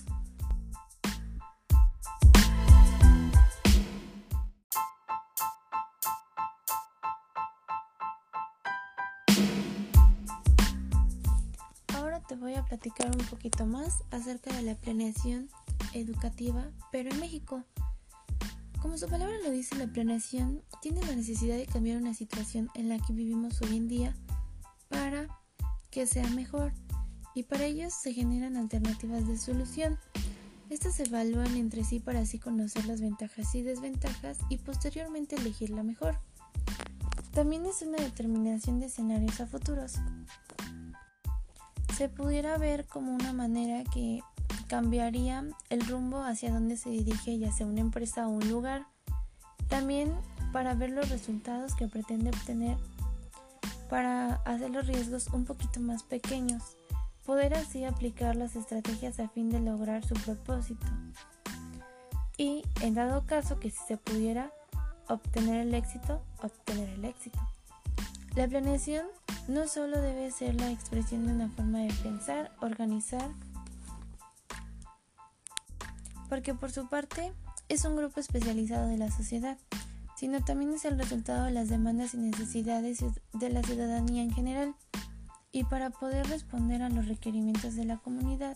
te 12.28 12.36
voy 12.38 12.56
a 12.56 12.64
platicar 12.64 13.08
un 13.08 13.26
poquito 13.26 13.66
más 13.66 14.04
acerca 14.12 14.54
de 14.54 14.62
la 14.62 14.76
planeación 14.76 15.50
educativa, 15.94 16.72
pero 16.90 17.10
en 17.10 17.20
México. 17.20 17.66
Como 18.82 18.98
su 18.98 19.08
palabra 19.08 19.36
lo 19.44 19.52
dice, 19.52 19.76
la 19.76 19.86
planeación 19.86 20.64
tiene 20.82 21.02
la 21.06 21.16
necesidad 21.16 21.56
de 21.56 21.68
cambiar 21.68 21.98
una 21.98 22.16
situación 22.16 22.70
en 22.74 22.90
la 22.90 22.98
que 22.98 23.14
vivimos 23.14 23.62
hoy 23.62 23.78
en 23.78 23.88
día 23.88 24.16
para 24.90 25.28
que 25.92 26.08
sea 26.08 26.28
mejor 26.32 26.74
y 27.36 27.44
para 27.44 27.66
ello 27.66 27.90
se 27.92 28.12
generan 28.12 28.58
alternativas 28.58 29.28
de 29.28 29.38
solución. 29.38 30.00
Estas 30.72 30.96
se 30.96 31.04
evalúan 31.04 31.56
entre 31.58 31.84
sí 31.84 32.00
para 32.00 32.22
así 32.22 32.40
conocer 32.40 32.86
las 32.86 33.02
ventajas 33.02 33.54
y 33.54 33.62
desventajas 33.62 34.40
y 34.50 34.58
posteriormente 34.58 35.36
elegir 35.36 35.70
la 35.70 35.84
mejor. 35.84 36.18
También 37.34 37.68
es 37.68 37.84
una 37.84 37.98
determinación 38.00 38.80
de 38.80 38.88
escenarios 38.88 39.40
a 39.42 39.46
futuros. 39.46 39.94
Se 41.96 42.10
pudiera 42.10 42.58
ver 42.58 42.88
como 42.88 43.14
una 43.14 43.32
manera 43.32 43.84
que 43.94 44.22
cambiaría 44.72 45.44
el 45.70 45.86
rumbo 45.86 46.24
hacia 46.24 46.50
donde 46.50 46.78
se 46.78 46.90
dirige 46.90 47.38
ya 47.38 47.51
sea 47.51 47.68
una 47.68 47.82
empresa 47.82 48.25
o 48.25 48.32
un 48.32 48.50
lugar. 48.50 48.88
También 49.68 50.16
para 50.54 50.74
ver 50.75 50.92
los 50.92 51.10
resultados 51.10 51.75
que 51.75 51.90
pretende 51.90 52.30
obtener 52.30 52.78
para 53.90 54.36
hacer 54.46 54.70
los 54.70 54.88
riesgos 54.88 55.28
un 55.34 55.44
poquito 55.44 55.82
más 55.82 56.04
pequeños, 56.04 56.78
poder 57.25 57.54
así 57.54 57.84
aplicar 57.84 58.38
las 58.38 58.56
estrategias 58.56 59.20
a 59.20 59.28
fin 59.28 59.50
de 59.50 59.60
lograr 59.60 60.06
su 60.06 60.13
propósito. 60.13 60.88
Y 62.38 62.63
en 62.80 62.94
dado 62.94 63.25
caso 63.25 63.60
que 63.60 63.72
si 63.72 63.80
se 63.86 63.98
pudiera 63.98 64.54
obtener 65.10 65.68
el 65.68 65.74
éxito, 65.74 66.22
obtener 66.42 66.88
el 66.88 67.04
éxito. 67.04 67.40
La 68.36 68.48
planeación 68.48 69.06
no 69.50 69.68
solo 69.68 70.00
debe 70.00 70.32
ser 70.32 70.56
la 70.56 70.72
expresión 70.72 71.28
de 71.28 71.34
una 71.34 71.50
forma 71.50 71.80
de 71.80 71.94
pensar, 72.01 72.51
organizar, 72.62 73.30
porque 76.32 76.54
por 76.54 76.72
su 76.72 76.88
parte 76.88 77.34
es 77.68 77.84
un 77.84 77.98
grupo 77.98 78.22
especializado 78.22 78.88
de 78.88 78.96
la 78.96 79.12
sociedad, 79.12 79.58
sino 80.16 80.42
también 80.42 80.72
es 80.72 80.86
el 80.86 80.98
resultado 80.98 81.44
de 81.44 81.52
las 81.52 81.68
demandas 81.68 82.14
y 82.14 82.20
necesidades 82.20 83.04
de 83.34 83.50
la 83.50 83.62
ciudadanía 83.62 84.24
en 84.24 84.32
general. 84.32 84.74
Y 85.52 85.66
para 85.66 85.90
poder 85.90 86.26
responder 86.28 86.84
a 86.84 86.90
los 86.90 87.10
requerimientos 87.10 87.76
de 87.76 87.84
la 87.84 87.98
comunidad, 87.98 88.56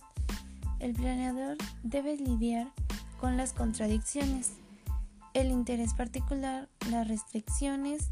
el 0.80 0.94
planeador 0.94 1.58
debe 1.84 2.16
lidiar 2.16 2.72
con 3.20 3.36
las 3.36 3.52
contradicciones, 3.52 4.54
el 5.34 5.52
interés 5.52 5.94
particular, 5.94 6.70
las 6.90 7.10
restricciones 7.10 8.08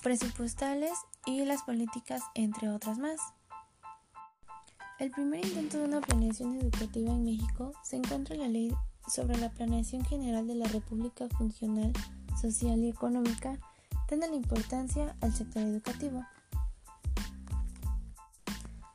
presupuestales 0.00 0.92
y 1.26 1.44
las 1.44 1.62
políticas, 1.62 2.22
entre 2.36 2.68
otras 2.68 2.98
más. 2.98 3.18
El 5.00 5.10
primer 5.10 5.44
intento 5.44 5.78
de 5.78 5.84
una 5.86 6.00
planeación 6.00 6.54
educativa 6.54 7.10
en 7.10 7.24
México 7.24 7.72
se 7.82 7.96
encuentra 7.96 8.36
en 8.36 8.42
la 8.42 8.48
Ley 8.48 8.72
sobre 9.08 9.36
la 9.38 9.50
Planeación 9.50 10.04
General 10.04 10.46
de 10.46 10.54
la 10.54 10.68
República 10.68 11.28
Funcional 11.36 11.92
social 12.40 12.78
y 12.78 12.90
económica, 12.90 13.58
dando 14.08 14.28
la 14.28 14.36
importancia 14.36 15.16
al 15.20 15.34
sector 15.34 15.62
educativo. 15.62 16.24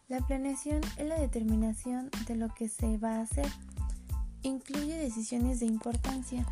La 0.07 0.25
planeación 0.25 0.79
es 0.97 1.05
la 1.05 1.19
determinación 1.19 2.09
de 2.27 2.35
lo 2.35 2.47
que 2.55 2.69
se 2.69 2.97
va 2.97 3.17
a 3.17 3.21
hacer. 3.23 3.47
Incluye 4.41 4.95
decisiones 4.95 5.59
de 5.59 5.65
importancia, 5.65 6.45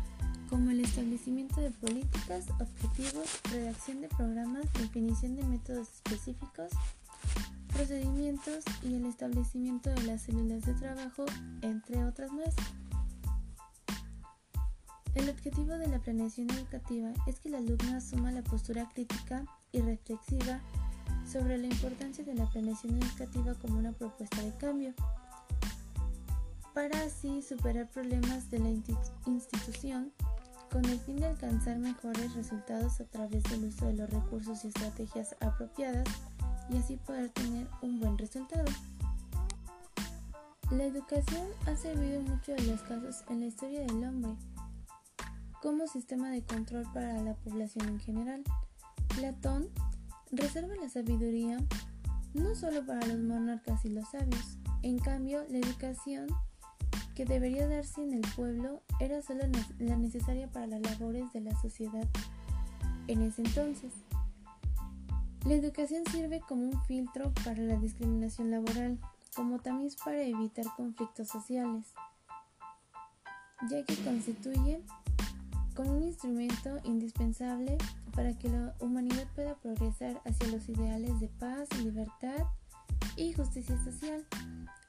como 0.50 0.70
el 0.70 0.80
establecimiento 0.80 1.62
de 1.62 1.70
políticas, 1.70 2.44
objetivos, 2.60 3.40
redacción 3.50 4.02
de 4.02 4.08
programas, 4.08 4.70
definición 4.74 5.36
de 5.36 5.44
métodos 5.44 5.88
específicos, 5.88 6.70
procedimientos 7.78 8.64
y 8.82 8.96
el 8.96 9.06
establecimiento 9.06 9.88
de 9.90 10.02
las 10.02 10.22
células 10.22 10.66
de 10.66 10.74
trabajo, 10.74 11.24
entre 11.62 12.04
otras 12.04 12.32
más. 12.32 12.52
El 15.14 15.28
objetivo 15.28 15.74
de 15.74 15.86
la 15.86 16.00
planeación 16.00 16.50
educativa 16.50 17.12
es 17.28 17.38
que 17.38 17.50
el 17.50 17.54
alumno 17.54 17.96
asuma 17.96 18.32
la 18.32 18.42
postura 18.42 18.88
crítica 18.92 19.44
y 19.70 19.80
reflexiva 19.80 20.60
sobre 21.24 21.56
la 21.56 21.68
importancia 21.68 22.24
de 22.24 22.34
la 22.34 22.50
planeación 22.50 23.00
educativa 23.00 23.54
como 23.54 23.78
una 23.78 23.92
propuesta 23.92 24.42
de 24.42 24.52
cambio, 24.56 24.92
para 26.74 27.00
así 27.02 27.42
superar 27.42 27.88
problemas 27.90 28.50
de 28.50 28.58
la 28.58 28.70
institución 28.70 30.12
con 30.72 30.84
el 30.84 30.98
fin 30.98 31.14
de 31.18 31.26
alcanzar 31.26 31.78
mejores 31.78 32.34
resultados 32.34 33.00
a 33.00 33.04
través 33.04 33.44
del 33.44 33.66
uso 33.66 33.86
de 33.86 33.94
los 33.94 34.10
recursos 34.10 34.64
y 34.64 34.68
estrategias 34.68 35.36
apropiadas 35.40 36.08
y 36.70 36.76
así 36.76 36.96
poder 36.96 37.30
tener 37.30 37.68
un 37.82 38.00
buen 38.00 38.18
resultado. 38.18 38.64
La 40.70 40.84
educación 40.84 41.46
ha 41.66 41.76
servido 41.76 42.20
en 42.20 42.24
muchos 42.24 42.56
de 42.56 42.62
los 42.64 42.82
casos 42.82 43.24
en 43.28 43.40
la 43.40 43.46
historia 43.46 43.80
del 43.80 44.04
hombre 44.04 44.32
como 45.62 45.86
sistema 45.86 46.30
de 46.30 46.42
control 46.42 46.86
para 46.92 47.20
la 47.22 47.34
población 47.34 47.88
en 47.88 48.00
general. 48.00 48.42
Platón 49.16 49.68
reserva 50.30 50.74
la 50.76 50.88
sabiduría 50.88 51.58
no 52.34 52.54
solo 52.54 52.84
para 52.84 53.06
los 53.06 53.18
monarcas 53.18 53.84
y 53.84 53.88
los 53.88 54.08
sabios, 54.10 54.58
en 54.82 54.98
cambio 54.98 55.44
la 55.48 55.58
educación 55.58 56.28
que 57.14 57.24
debería 57.24 57.66
darse 57.66 58.02
en 58.02 58.12
el 58.12 58.20
pueblo 58.36 58.82
era 59.00 59.22
solo 59.22 59.40
la 59.78 59.96
necesaria 59.96 60.48
para 60.48 60.66
las 60.66 60.82
labores 60.82 61.32
de 61.32 61.40
la 61.40 61.60
sociedad 61.60 62.06
en 63.08 63.22
ese 63.22 63.42
entonces. 63.42 63.92
La 65.48 65.54
educación 65.54 66.02
sirve 66.12 66.40
como 66.40 66.64
un 66.64 66.82
filtro 66.82 67.32
para 67.42 67.62
la 67.62 67.76
discriminación 67.76 68.50
laboral, 68.50 68.98
como 69.34 69.58
también 69.58 69.90
para 70.04 70.20
evitar 70.20 70.66
conflictos 70.76 71.28
sociales, 71.28 71.86
ya 73.70 73.82
que 73.82 73.96
constituye 74.04 74.82
como 75.74 75.92
un 75.92 76.02
instrumento 76.02 76.76
indispensable 76.84 77.78
para 78.14 78.36
que 78.36 78.50
la 78.50 78.74
humanidad 78.80 79.26
pueda 79.34 79.54
progresar 79.54 80.20
hacia 80.26 80.48
los 80.48 80.68
ideales 80.68 81.18
de 81.18 81.28
paz, 81.28 81.66
libertad 81.82 82.44
y 83.16 83.32
justicia 83.32 83.82
social. 83.82 84.26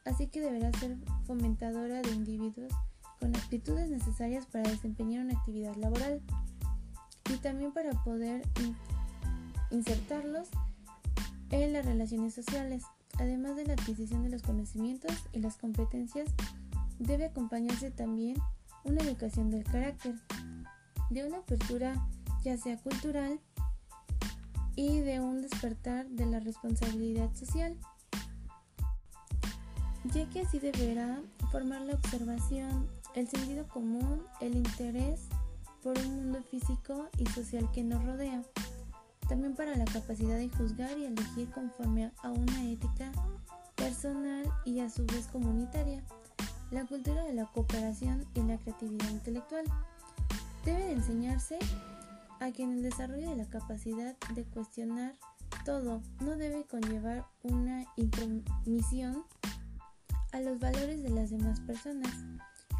Así 0.04 0.28
que 0.28 0.42
deberá 0.42 0.78
ser 0.78 0.98
fomentadora 1.24 2.02
de 2.02 2.12
individuos 2.12 2.74
con 3.22 3.34
aptitudes 3.34 3.90
necesarias 3.90 4.46
para 4.46 4.70
desempeñar 4.70 5.24
una 5.24 5.40
actividad 5.40 5.76
laboral 5.78 6.22
y 7.34 7.38
también 7.38 7.72
para 7.72 7.92
poder 8.04 8.42
insertarlos 9.72 10.48
en 11.52 11.74
las 11.74 11.86
relaciones 11.86 12.34
sociales. 12.34 12.84
Además 13.20 13.56
de 13.56 13.66
la 13.66 13.74
adquisición 13.74 14.24
de 14.24 14.30
los 14.30 14.44
conocimientos 14.44 15.12
y 15.34 15.40
las 15.40 15.58
competencias, 15.58 16.30
debe 17.00 17.26
acompañarse 17.26 17.92
también 17.92 18.38
una 18.84 19.02
educación 19.02 19.50
del 19.50 19.64
carácter, 19.64 20.16
de 21.10 21.26
una 21.26 21.38
apertura 21.38 21.96
ya 22.44 22.58
sea 22.58 22.78
cultural 22.78 23.40
y 24.76 25.00
de 25.00 25.20
un 25.20 25.42
despertar 25.42 26.08
de 26.08 26.26
la 26.26 26.40
responsabilidad 26.40 27.34
social, 27.36 27.76
ya 30.14 30.30
que 30.30 30.42
así 30.42 30.60
deberá 30.60 31.22
formar 31.52 31.82
la 31.82 31.96
observación, 31.96 32.88
el 33.16 33.28
sentido 33.28 33.68
común, 33.68 34.24
el 34.40 34.56
interés 34.56 35.22
por 35.84 35.98
un 35.98 36.16
mundo 36.16 36.44
físico 36.44 37.10
y 37.18 37.26
social 37.28 37.70
que 37.74 37.84
nos 37.84 38.04
rodea, 38.06 38.42
también 39.30 39.56
para 39.56 39.78
la 39.78 39.86
capacidad 39.86 40.38
de 40.38 40.50
juzgar 40.50 40.98
y 40.98 41.06
elegir 41.06 41.50
conforme 41.52 42.12
a 42.24 42.32
una 42.32 42.64
ética 42.66 43.12
personal 43.76 44.52
y 44.66 44.80
a 44.80 44.90
su 44.90 45.06
vez 45.06 45.28
comunitaria, 45.28 46.04
la 46.72 46.86
cultura 46.86 47.24
de 47.24 47.34
la 47.34 47.46
cooperación 47.46 48.26
y 48.34 48.42
la 48.42 48.58
creatividad 48.58 49.10
intelectual. 49.12 49.64
Debe 50.66 50.92
enseñarse 50.92 51.60
a 52.40 52.52
que 52.52 52.64
en 52.64 52.74
el 52.74 52.82
desarrollo 52.82 53.30
de 53.30 53.36
la 53.36 53.50
capacidad 53.50 54.18
de 54.34 54.44
cuestionar 54.46 55.16
todo 55.64 56.02
no 56.22 56.36
debe 56.36 56.66
conllevar 56.66 57.26
una 57.44 57.86
intromisión 57.98 59.24
a 60.32 60.40
los 60.42 60.60
valores 60.60 61.04
de 61.04 61.10
las 61.10 61.30
demás 61.30 61.60
personas. 61.62 62.12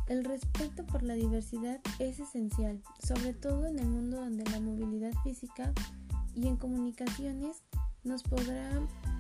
El 0.08 0.26
respeto 0.26 0.84
por 0.88 1.04
la 1.04 1.14
diversidad 1.14 1.80
es 2.00 2.20
esencial, 2.20 2.82
sobre 3.04 3.34
todo 3.34 3.68
en 3.68 3.78
el 3.78 3.88
mundo 3.88 4.18
donde 4.18 4.44
la 4.46 4.60
movilidad 4.60 5.14
física 5.24 5.72
y 6.42 6.48
en 6.48 6.56
comunicaciones 6.56 7.64
nos, 8.04 8.24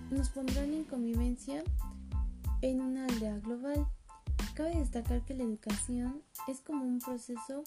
nos 0.10 0.30
pondrán 0.30 0.74
en 0.74 0.84
convivencia 0.86 1.64
en 2.62 2.82
una 2.82 3.06
aldea 3.06 3.38
global. 3.40 3.88
Cabe 4.54 4.76
destacar 4.76 5.24
que 5.26 5.34
la 5.34 5.44
educación 5.44 6.22
es 6.48 6.62
como 6.62 6.86
un 6.86 7.00
proceso 7.00 7.64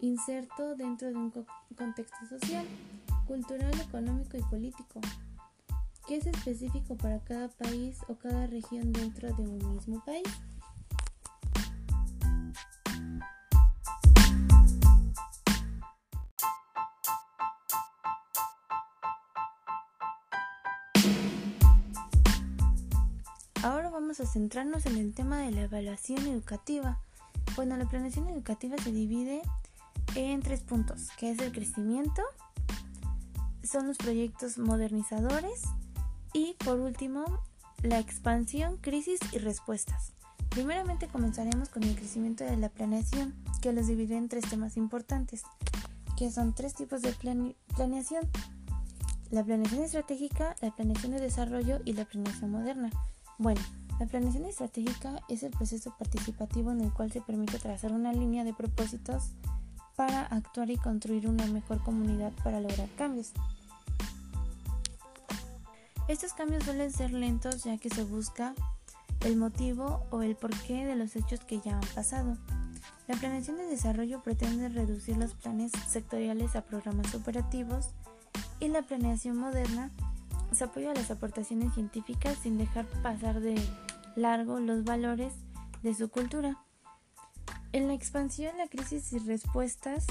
inserto 0.00 0.76
dentro 0.76 1.08
de 1.08 1.16
un 1.16 1.32
contexto 1.76 2.26
social, 2.28 2.66
cultural, 3.26 3.72
económico 3.80 4.36
y 4.36 4.42
político, 4.42 5.00
que 6.06 6.16
es 6.16 6.26
específico 6.26 6.96
para 6.96 7.20
cada 7.20 7.48
país 7.48 7.98
o 8.08 8.14
cada 8.16 8.46
región 8.46 8.92
dentro 8.92 9.34
de 9.34 9.42
un 9.42 9.74
mismo 9.74 10.04
país. 10.04 10.28
A 24.22 24.26
centrarnos 24.26 24.86
en 24.86 24.96
el 24.96 25.14
tema 25.14 25.38
de 25.38 25.50
la 25.50 25.62
evaluación 25.62 26.26
educativa. 26.26 27.00
Bueno, 27.56 27.76
la 27.76 27.88
planeación 27.88 28.28
educativa 28.28 28.76
se 28.78 28.92
divide 28.92 29.42
en 30.14 30.40
tres 30.40 30.60
puntos, 30.60 31.08
que 31.18 31.30
es 31.30 31.38
el 31.38 31.52
crecimiento, 31.52 32.22
son 33.62 33.86
los 33.86 33.98
proyectos 33.98 34.58
modernizadores 34.58 35.62
y 36.32 36.54
por 36.64 36.80
último 36.80 37.24
la 37.82 37.98
expansión, 37.98 38.76
crisis 38.78 39.20
y 39.32 39.38
respuestas. 39.38 40.12
Primeramente 40.48 41.08
comenzaremos 41.08 41.68
con 41.68 41.84
el 41.84 41.94
crecimiento 41.94 42.44
de 42.44 42.56
la 42.56 42.68
planeación, 42.68 43.34
que 43.60 43.72
los 43.72 43.86
divide 43.86 44.16
en 44.16 44.28
tres 44.28 44.48
temas 44.48 44.76
importantes, 44.76 45.42
que 46.16 46.30
son 46.30 46.54
tres 46.54 46.74
tipos 46.74 47.02
de 47.02 47.12
planeación. 47.12 48.28
La 49.30 49.44
planeación 49.44 49.84
estratégica, 49.84 50.56
la 50.60 50.74
planeación 50.74 51.12
de 51.12 51.20
desarrollo 51.20 51.80
y 51.84 51.92
la 51.92 52.04
planeación 52.04 52.50
moderna. 52.50 52.90
Bueno, 53.38 53.60
la 54.00 54.06
planeación 54.06 54.46
estratégica 54.46 55.20
es 55.28 55.42
el 55.42 55.50
proceso 55.50 55.94
participativo 55.98 56.72
en 56.72 56.80
el 56.80 56.90
cual 56.90 57.12
se 57.12 57.20
permite 57.20 57.58
trazar 57.58 57.92
una 57.92 58.14
línea 58.14 58.44
de 58.44 58.54
propósitos 58.54 59.32
para 59.94 60.22
actuar 60.22 60.70
y 60.70 60.78
construir 60.78 61.28
una 61.28 61.44
mejor 61.44 61.82
comunidad 61.84 62.32
para 62.42 62.60
lograr 62.60 62.88
cambios. 62.96 63.32
Estos 66.08 66.32
cambios 66.32 66.64
suelen 66.64 66.90
ser 66.90 67.12
lentos 67.12 67.62
ya 67.64 67.76
que 67.76 67.90
se 67.90 68.02
busca 68.02 68.54
el 69.20 69.36
motivo 69.36 70.06
o 70.10 70.22
el 70.22 70.34
porqué 70.34 70.86
de 70.86 70.96
los 70.96 71.14
hechos 71.14 71.40
que 71.40 71.60
ya 71.60 71.76
han 71.76 71.86
pasado. 71.94 72.38
La 73.06 73.16
planeación 73.16 73.58
de 73.58 73.66
desarrollo 73.66 74.22
pretende 74.22 74.70
reducir 74.70 75.18
los 75.18 75.34
planes 75.34 75.72
sectoriales 75.86 76.56
a 76.56 76.62
programas 76.62 77.14
operativos 77.14 77.90
y 78.60 78.68
la 78.68 78.80
planeación 78.80 79.36
moderna 79.36 79.90
se 80.52 80.64
apoya 80.64 80.90
a 80.90 80.94
las 80.94 81.10
aportaciones 81.10 81.74
científicas 81.74 82.38
sin 82.42 82.56
dejar 82.56 82.86
pasar 83.02 83.40
de 83.40 83.56
largo 84.20 84.60
los 84.60 84.84
valores 84.84 85.32
de 85.82 85.94
su 85.94 86.08
cultura. 86.10 86.58
En 87.72 87.88
la 87.88 87.94
expansión, 87.94 88.56
la 88.58 88.68
crisis 88.68 89.12
y 89.12 89.18
respuestas 89.18 90.06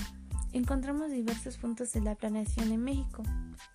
encontramos 0.53 1.11
diversos 1.11 1.57
puntos 1.57 1.93
de 1.93 2.01
la 2.01 2.15
planeación 2.15 2.71
en 2.71 2.83
México, 2.83 3.23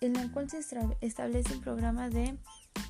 en 0.01 0.13
la 0.13 0.31
cual 0.31 0.49
se 0.49 0.59
establece 1.01 1.53
un 1.53 1.61
programa 1.61 2.09
de 2.09 2.37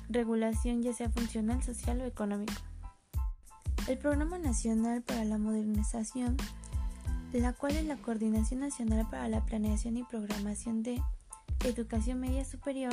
regulación 0.08 0.82
ya 0.82 0.92
sea 0.92 1.10
funcional, 1.10 1.62
social 1.62 2.00
o 2.00 2.04
económico. 2.04 2.54
El 3.86 3.98
Programa 3.98 4.38
Nacional 4.38 5.02
para 5.02 5.24
la 5.24 5.38
Modernización, 5.38 6.36
la 7.32 7.52
cual 7.52 7.76
es 7.76 7.84
la 7.84 7.96
Coordinación 7.96 8.60
Nacional 8.60 9.06
para 9.08 9.28
la 9.28 9.44
Planeación 9.44 9.96
y 9.96 10.04
Programación 10.04 10.82
de 10.82 11.00
Educación 11.64 12.20
Media 12.20 12.44
Superior, 12.44 12.92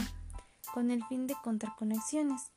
con 0.73 0.91
el 0.91 1.03
fin 1.05 1.27
de 1.27 1.35
conexiones, 1.77 2.51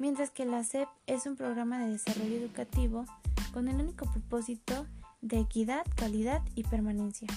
mientras 0.00 0.30
que 0.30 0.46
la 0.46 0.64
SEP 0.64 0.88
es 1.06 1.26
un 1.26 1.36
programa 1.36 1.78
de 1.78 1.90
desarrollo 1.90 2.34
educativo 2.34 3.04
con 3.52 3.68
el 3.68 3.76
único 3.76 4.10
propósito 4.10 4.86
de 5.20 5.40
equidad, 5.40 5.84
calidad 5.94 6.42
y 6.54 6.64
permanencia. 6.64 7.28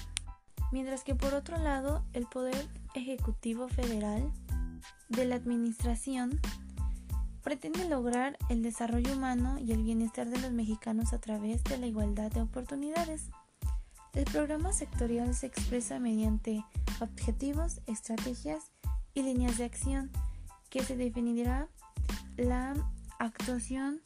Mientras 0.71 1.04
que 1.04 1.13
por 1.13 1.34
otro 1.34 1.58
lado, 1.58 2.06
el 2.13 2.26
Poder 2.26 2.69
Ejecutivo 2.95 3.67
Federal 3.67 4.32
de 5.10 5.26
la 5.26 5.36
Administración 5.36 6.39
pretende 7.43 7.88
lograr 7.89 8.38
el 8.47 8.63
desarrollo 8.63 9.13
humano 9.13 9.60
y 9.60 9.73
el 9.73 9.84
bienestar 9.84 10.30
de 10.30 10.39
los 10.39 10.54
mexicanos 10.54 11.12
a 11.12 11.19
través 11.19 11.63
de 11.65 11.78
la 11.78 11.88
igualdad 11.88 12.32
de 12.32 12.41
oportunidades. 12.41 13.30
El 14.13 14.23
programa 14.23 14.71
sectorial 14.71 15.36
se 15.36 15.47
expresa 15.47 15.99
mediante 15.99 16.63
objetivos, 17.02 17.82
estrategias 17.88 18.71
y 19.13 19.23
líneas 19.23 19.58
de 19.58 19.65
acción 19.65 20.12
que 20.69 20.82
se 20.82 20.95
definirá 20.95 21.67
la 22.38 22.74
actuación 23.19 24.00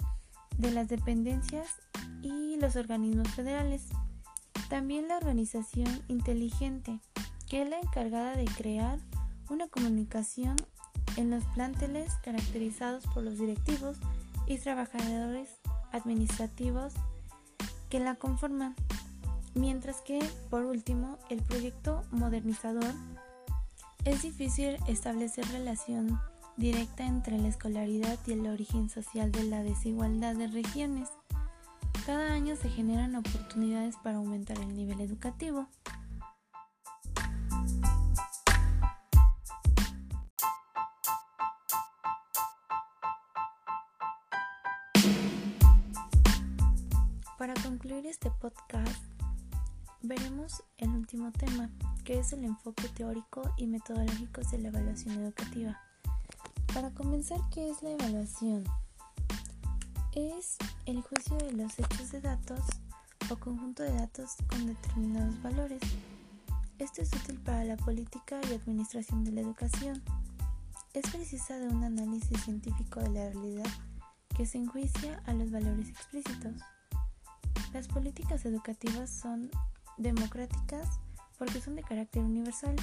de 0.58 0.72
las 0.72 0.90
dependencias 0.90 1.68
y 2.22 2.58
los 2.60 2.76
organismos 2.76 3.30
federales. 3.30 3.84
También 4.70 5.08
la 5.08 5.18
organización 5.18 6.02
inteligente, 6.08 7.00
que 7.48 7.62
es 7.62 7.70
la 7.70 7.80
encargada 7.80 8.36
de 8.36 8.46
crear 8.46 9.00
una 9.50 9.68
comunicación 9.68 10.56
en 11.16 11.30
los 11.30 11.44
planteles 11.46 12.13
caracterizados 12.24 13.06
por 13.08 13.24
los 13.24 13.38
directivos 13.38 13.98
y 14.46 14.58
trabajadores 14.58 15.50
administrativos 15.92 16.94
que 17.90 18.00
la 18.00 18.16
conforman. 18.16 18.76
Mientras 19.56 20.02
que, 20.02 20.20
por 20.50 20.66
último, 20.66 21.18
el 21.30 21.42
proyecto 21.42 22.04
modernizador 22.12 22.94
es 24.06 24.22
difícil 24.22 24.78
establecer 24.88 25.48
relación 25.48 26.20
directa 26.58 27.06
entre 27.06 27.38
la 27.38 27.48
escolaridad 27.48 28.17
y 28.26 28.34
el 28.34 28.48
origen 28.48 28.89
social 28.89 29.32
de 29.32 29.43
la 29.43 29.62
desigualdad 29.62 30.36
de 30.36 30.48
regiones. 30.48 31.10
Cada 32.06 32.34
año 32.34 32.56
se 32.56 32.70
generan 32.70 33.15
oportunidades 33.15 33.96
para 34.04 34.17
aumentar 34.17 34.58
el 34.60 34.76
nivel 34.76 35.00
educativo. 35.02 35.67
Para 47.38 47.54
concluir 47.62 48.08
este 48.08 48.32
podcast, 48.32 49.04
veremos 50.02 50.63
el 50.80 50.89
último 50.89 51.32
tema, 51.32 51.70
que 52.04 52.17
es 52.20 52.34
el 52.34 52.43
enfoque 52.46 52.89
teórico 52.89 53.43
y 53.58 53.67
metodológico 53.67 54.41
de 54.50 54.58
la 54.58 54.70
evaluación 54.70 55.22
educativa. 55.22 55.87
Para 56.78 56.92
comenzar, 56.92 57.40
¿qué 57.52 57.72
es 57.72 57.82
la 57.82 57.90
evaluación? 57.90 58.63
Es 60.13 60.58
el 60.86 61.02
juicio 61.02 61.36
de 61.38 61.54
los 61.54 61.80
hechos 61.80 62.12
de 62.12 62.22
datos 62.22 62.60
o 63.32 63.36
conjunto 63.36 63.82
de 63.82 63.94
datos 63.94 64.36
con 64.48 64.68
determinados 64.68 65.42
valores. 65.42 65.82
Esto 66.78 67.02
es 67.02 67.12
útil 67.13 67.40
para 67.40 67.63
la 67.63 67.78
política 67.78 68.40
y 68.48 68.54
administración 68.54 69.24
de 69.24 69.32
la 69.32 69.42
educación. 69.42 70.04
Es 70.94 71.10
precisa 71.10 71.58
de 71.58 71.68
un 71.68 71.84
análisis 71.84 72.44
científico 72.44 73.00
de 73.00 73.10
la 73.10 73.30
realidad 73.32 73.72
que 74.36 74.46
se 74.46 74.60
enjuicia 74.60 75.20
a 75.26 75.34
los 75.34 75.50
valores 75.50 75.90
explícitos. 75.90 76.62
Las 77.74 77.88
políticas 77.88 78.46
educativas 78.46 79.10
son 79.10 79.50
democráticas 79.98 80.88
porque 81.40 81.60
son 81.60 81.76
de 81.76 81.82
carácter 81.82 82.24
universal. 82.24 82.76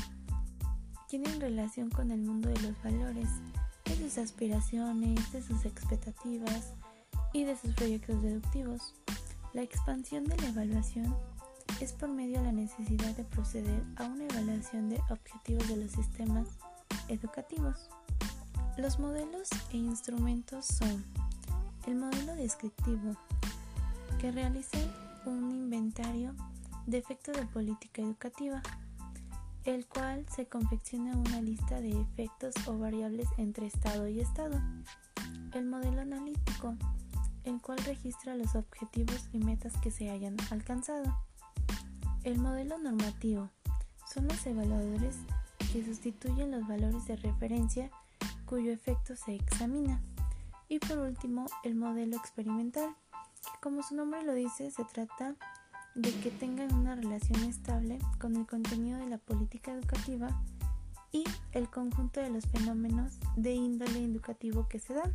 Tienen 1.08 1.40
relación 1.40 1.90
con 1.90 2.10
el 2.10 2.22
mundo 2.22 2.48
de 2.48 2.60
los 2.60 2.82
valores 2.82 3.28
de 3.84 3.96
sus 3.96 4.18
aspiraciones, 4.18 5.32
de 5.32 5.42
sus 5.42 5.64
expectativas 5.64 6.72
y 7.32 7.44
de 7.44 7.56
sus 7.56 7.74
proyectos 7.74 8.22
deductivos. 8.22 8.94
La 9.52 9.62
expansión 9.62 10.24
de 10.24 10.36
la 10.38 10.48
evaluación 10.48 11.14
es 11.80 11.92
por 11.92 12.08
medio 12.08 12.38
de 12.38 12.46
la 12.46 12.52
necesidad 12.52 13.14
de 13.16 13.24
proceder 13.24 13.82
a 13.96 14.04
una 14.04 14.24
evaluación 14.24 14.88
de 14.88 15.00
objetivos 15.10 15.68
de 15.68 15.76
los 15.76 15.90
sistemas 15.90 16.48
educativos. 17.08 17.88
Los 18.76 18.98
modelos 18.98 19.48
e 19.72 19.76
instrumentos 19.76 20.66
son 20.66 21.04
el 21.86 21.96
modelo 21.96 22.34
descriptivo, 22.34 23.16
que 24.18 24.32
realiza 24.32 24.78
un 25.26 25.50
inventario 25.50 26.34
de 26.86 26.98
efectos 26.98 27.36
de 27.36 27.46
política 27.46 28.02
educativa, 28.02 28.62
el 29.64 29.86
cual 29.86 30.26
se 30.28 30.46
confecciona 30.46 31.16
una 31.16 31.40
lista 31.40 31.80
de 31.80 32.00
efectos 32.00 32.54
o 32.66 32.78
variables 32.78 33.28
entre 33.38 33.66
estado 33.66 34.08
y 34.08 34.20
estado. 34.20 34.60
El 35.54 35.66
modelo 35.66 36.02
analítico, 36.02 36.76
el 37.44 37.60
cual 37.60 37.78
registra 37.78 38.34
los 38.34 38.54
objetivos 38.54 39.28
y 39.32 39.38
metas 39.38 39.74
que 39.78 39.90
se 39.90 40.10
hayan 40.10 40.36
alcanzado. 40.50 41.18
El 42.24 42.38
modelo 42.38 42.78
normativo, 42.78 43.50
son 44.12 44.28
los 44.28 44.46
evaluadores 44.46 45.16
que 45.72 45.84
sustituyen 45.84 46.50
los 46.50 46.66
valores 46.68 47.06
de 47.06 47.16
referencia 47.16 47.90
cuyo 48.46 48.70
efecto 48.70 49.16
se 49.16 49.34
examina. 49.34 50.00
Y 50.68 50.78
por 50.78 50.98
último, 50.98 51.46
el 51.62 51.74
modelo 51.74 52.16
experimental, 52.16 52.94
que 53.42 53.60
como 53.60 53.82
su 53.82 53.94
nombre 53.94 54.22
lo 54.22 54.34
dice, 54.34 54.70
se 54.70 54.84
trata 54.84 55.30
de 55.30 55.36
que 55.94 56.30
tengan 56.30 56.74
una 56.74 56.96
relación 56.96 57.44
estable 57.44 57.98
con 58.18 58.34
el 58.36 58.46
contenido 58.46 58.98
de 58.98 59.06
la 59.06 59.18
política 59.18 59.72
educativa 59.72 60.42
y 61.12 61.24
el 61.52 61.70
conjunto 61.70 62.20
de 62.20 62.30
los 62.30 62.46
fenómenos 62.46 63.18
de 63.36 63.54
índole 63.54 64.04
educativo 64.04 64.66
que 64.68 64.80
se 64.80 64.94
dan. 64.94 65.12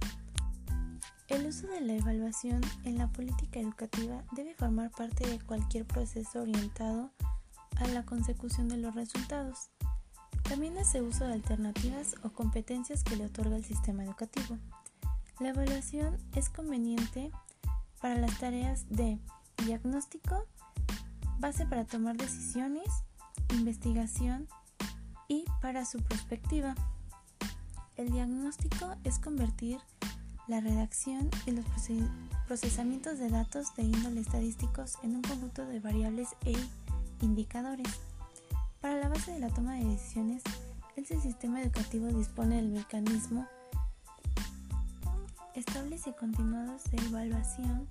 El 1.27 1.45
uso 1.45 1.67
de 1.67 1.81
la 1.81 1.93
evaluación 1.95 2.61
en 2.85 2.97
la 2.97 3.07
política 3.11 3.59
educativa 3.59 4.23
debe 4.31 4.55
formar 4.55 4.89
parte 4.91 5.27
de 5.27 5.39
cualquier 5.39 5.85
proceso 5.85 6.41
orientado 6.41 7.11
a 7.75 7.87
la 7.87 8.05
consecución 8.05 8.69
de 8.69 8.77
los 8.77 8.95
resultados. 8.95 9.69
También 10.43 10.77
hace 10.77 11.01
uso 11.01 11.27
de 11.27 11.33
alternativas 11.33 12.15
o 12.23 12.29
competencias 12.29 13.03
que 13.03 13.17
le 13.17 13.25
otorga 13.25 13.57
el 13.57 13.65
sistema 13.65 14.03
educativo. 14.03 14.57
La 15.39 15.49
evaluación 15.49 16.17
es 16.35 16.49
conveniente 16.49 17.31
para 18.01 18.15
las 18.15 18.39
tareas 18.39 18.85
de 18.89 19.19
diagnóstico, 19.65 20.47
base 21.39 21.65
para 21.65 21.85
tomar 21.85 22.17
decisiones, 22.17 22.87
investigación 23.53 24.47
y 25.27 25.45
para 25.61 25.85
su 25.85 25.99
perspectiva. 25.99 26.75
El 27.95 28.11
diagnóstico 28.11 28.95
es 29.03 29.19
convertir 29.19 29.79
la 30.47 30.59
redacción 30.59 31.29
y 31.45 31.51
los 31.51 31.65
procesamientos 32.47 33.19
de 33.19 33.29
datos 33.29 33.75
de 33.75 33.83
índole 33.83 34.21
estadísticos 34.21 34.97
en 35.03 35.15
un 35.15 35.21
conjunto 35.21 35.65
de 35.65 35.79
variables 35.79 36.29
e 36.45 36.53
indicadores. 37.21 37.87
Para 38.81 38.97
la 38.97 39.09
base 39.09 39.31
de 39.31 39.39
la 39.39 39.49
toma 39.49 39.75
de 39.75 39.85
decisiones, 39.85 40.43
este 40.95 41.19
sistema 41.21 41.61
educativo 41.61 42.07
dispone 42.07 42.57
del 42.57 42.69
mecanismo 42.69 43.47
estables 45.53 46.07
y 46.07 46.13
continuados 46.13 46.83
de 46.85 46.97
evaluación 47.05 47.87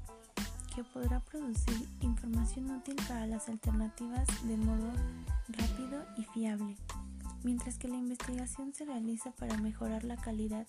que 0.79 0.85
podrá 0.85 1.19
producir 1.19 1.89
información 2.03 2.71
útil 2.71 2.95
para 3.09 3.27
las 3.27 3.49
alternativas 3.49 4.29
de 4.45 4.57
modo 4.57 4.93
rápido 5.49 6.07
y 6.17 6.23
fiable, 6.23 6.77
mientras 7.43 7.79
que 7.79 7.89
la 7.89 7.97
investigación 7.97 8.73
se 8.73 8.85
realiza 8.85 9.33
para 9.33 9.57
mejorar 9.57 10.05
la 10.05 10.17
calidad 10.17 10.69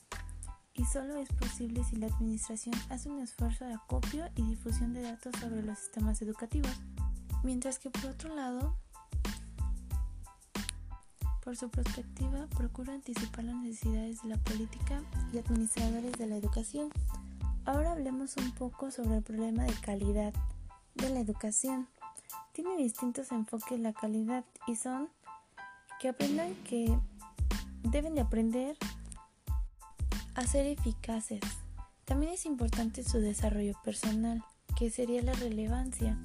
y 0.74 0.84
solo 0.86 1.16
es 1.18 1.30
posible 1.34 1.84
si 1.84 1.98
la 1.98 2.08
administración 2.08 2.74
hace 2.90 3.12
un 3.12 3.20
esfuerzo 3.20 3.66
de 3.66 3.76
acopio 3.76 4.26
y 4.36 4.42
difusión 4.42 4.96
de 4.96 5.04
datos 5.04 5.32
sobre 5.40 5.62
los 5.62 5.78
sistemas 5.78 6.20
educativos, 6.24 6.72
mientras 7.44 7.78
que 7.78 7.92
por 7.92 8.08
otro 8.08 8.36
lado, 8.36 8.80
por 11.44 11.56
su 11.56 11.70
perspectiva, 11.70 12.48
procura 12.58 12.96
anticipar 12.96 13.44
las 13.44 13.58
necesidades 13.58 14.24
de 14.24 14.30
la 14.30 14.38
política 14.38 15.04
y 15.32 15.38
administradores 15.38 16.14
de 16.14 16.26
la 16.26 16.38
educación. 16.38 16.90
Ahora 17.66 17.92
hablemos 17.92 18.36
un 18.38 18.52
poco 18.52 18.92
sobre 18.92 19.18
el 19.18 19.24
problema 19.24 19.64
de 19.64 19.74
calidad 19.74 20.34
de 20.96 21.10
la 21.10 21.20
educación. 21.20 21.88
Tiene 22.54 22.76
distintos 22.78 23.32
enfoques 23.32 23.80
la 23.80 23.94
calidad 23.94 24.44
y 24.68 24.76
son 24.76 25.10
que 26.00 26.10
aprendan 26.10 26.56
que 26.64 26.98
deben 27.84 28.16
de 28.16 28.22
aprender 28.22 28.78
a 30.36 30.44
ser 30.46 30.66
eficaces. 30.66 31.42
También 32.06 32.34
es 32.34 32.46
importante 32.46 33.04
su 33.04 33.20
desarrollo 33.20 33.74
personal, 33.84 34.44
que 34.76 34.90
sería 34.90 35.22
la 35.22 35.34
relevancia, 35.34 36.18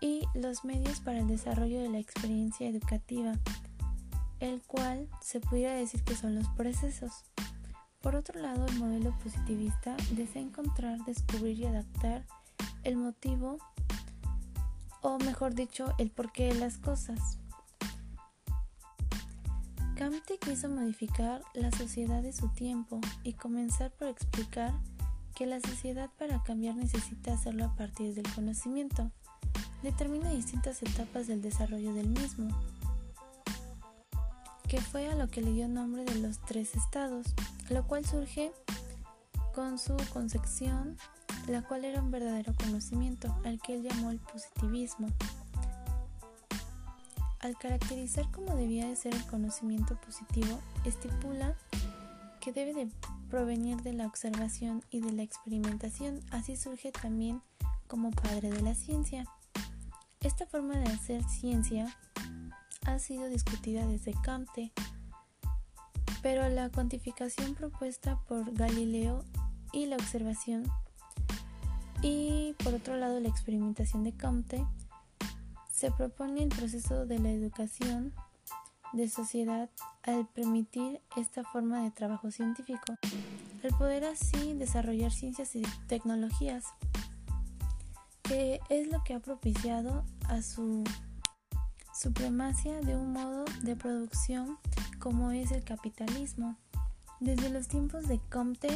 y 0.00 0.26
los 0.34 0.64
medios 0.64 1.00
para 1.00 1.18
el 1.18 1.28
desarrollo 1.28 1.80
de 1.80 1.90
la 1.90 1.98
experiencia 1.98 2.68
educativa, 2.68 3.34
el 4.40 4.62
cual 4.62 5.08
se 5.20 5.40
pudiera 5.40 5.74
decir 5.74 6.02
que 6.02 6.16
son 6.16 6.34
los 6.34 6.48
procesos. 6.48 7.24
Por 8.00 8.16
otro 8.16 8.40
lado, 8.40 8.66
el 8.66 8.78
modelo 8.78 9.16
positivista 9.18 9.96
desea 10.12 10.40
encontrar, 10.40 11.04
descubrir 11.04 11.58
y 11.58 11.66
adaptar 11.66 12.24
el 12.82 12.96
motivo, 12.96 13.58
o 15.02 15.18
mejor 15.18 15.54
dicho, 15.54 15.92
el 15.98 16.10
porqué 16.10 16.52
de 16.52 16.54
las 16.54 16.78
cosas. 16.78 17.38
Camte 19.96 20.38
quiso 20.38 20.70
modificar 20.70 21.42
la 21.52 21.70
sociedad 21.72 22.22
de 22.22 22.32
su 22.32 22.48
tiempo 22.48 23.00
y 23.22 23.34
comenzar 23.34 23.90
por 23.90 24.08
explicar 24.08 24.72
que 25.34 25.44
la 25.44 25.60
sociedad 25.60 26.08
para 26.18 26.42
cambiar 26.42 26.76
necesita 26.76 27.34
hacerlo 27.34 27.66
a 27.66 27.76
partir 27.76 28.14
del 28.14 28.30
conocimiento. 28.34 29.10
Determina 29.82 30.30
distintas 30.30 30.82
etapas 30.82 31.26
del 31.26 31.42
desarrollo 31.42 31.92
del 31.92 32.08
mismo, 32.08 32.48
que 34.70 34.80
fue 34.80 35.08
a 35.08 35.16
lo 35.16 35.28
que 35.28 35.42
le 35.42 35.50
dio 35.50 35.66
nombre 35.66 36.04
de 36.04 36.14
los 36.20 36.40
tres 36.42 36.76
estados, 36.76 37.26
lo 37.70 37.84
cual 37.88 38.06
surge 38.06 38.52
con 39.52 39.80
su 39.80 39.96
concepción, 40.12 40.96
la 41.48 41.62
cual 41.62 41.84
era 41.84 42.00
un 42.00 42.12
verdadero 42.12 42.54
conocimiento, 42.54 43.34
al 43.44 43.60
que 43.60 43.74
él 43.74 43.82
llamó 43.82 44.12
el 44.12 44.20
positivismo. 44.20 45.08
Al 47.40 47.58
caracterizar 47.58 48.30
cómo 48.30 48.54
debía 48.54 48.86
de 48.86 48.94
ser 48.94 49.12
el 49.12 49.26
conocimiento 49.26 50.00
positivo, 50.00 50.60
estipula 50.84 51.56
que 52.40 52.52
debe 52.52 52.72
de 52.72 52.88
provenir 53.28 53.78
de 53.78 53.92
la 53.92 54.06
observación 54.06 54.84
y 54.92 55.00
de 55.00 55.10
la 55.10 55.24
experimentación, 55.24 56.20
así 56.30 56.56
surge 56.56 56.92
también 56.92 57.42
como 57.88 58.12
padre 58.12 58.50
de 58.50 58.62
la 58.62 58.76
ciencia. 58.76 59.24
Esta 60.20 60.46
forma 60.46 60.76
de 60.76 60.92
hacer 60.92 61.24
ciencia 61.24 61.92
ha 62.86 62.98
sido 62.98 63.28
discutida 63.28 63.86
desde 63.86 64.14
Comte, 64.24 64.72
pero 66.22 66.48
la 66.48 66.70
cuantificación 66.70 67.54
propuesta 67.54 68.18
por 68.28 68.52
Galileo 68.54 69.24
y 69.72 69.86
la 69.86 69.96
observación 69.96 70.64
y 72.02 72.54
por 72.64 72.74
otro 72.74 72.96
lado 72.96 73.20
la 73.20 73.28
experimentación 73.28 74.04
de 74.04 74.16
Comte 74.16 74.66
se 75.70 75.90
propone 75.90 76.42
el 76.42 76.48
proceso 76.48 77.06
de 77.06 77.18
la 77.18 77.30
educación 77.30 78.12
de 78.92 79.08
sociedad 79.08 79.70
al 80.02 80.26
permitir 80.26 81.00
esta 81.16 81.44
forma 81.44 81.82
de 81.82 81.90
trabajo 81.90 82.30
científico, 82.30 82.96
al 83.62 83.70
poder 83.78 84.04
así 84.04 84.54
desarrollar 84.54 85.12
ciencias 85.12 85.54
y 85.54 85.62
tecnologías, 85.86 86.64
que 88.22 88.60
es 88.68 88.90
lo 88.90 89.02
que 89.04 89.14
ha 89.14 89.20
propiciado 89.20 90.04
a 90.28 90.42
su 90.42 90.84
supremacia 92.00 92.80
de 92.80 92.96
un 92.96 93.12
modo 93.12 93.44
de 93.62 93.76
producción 93.76 94.58
como 94.98 95.32
es 95.32 95.50
el 95.50 95.64
capitalismo. 95.64 96.56
Desde 97.20 97.50
los 97.50 97.68
tiempos 97.68 98.08
de 98.08 98.18
Comte, 98.30 98.70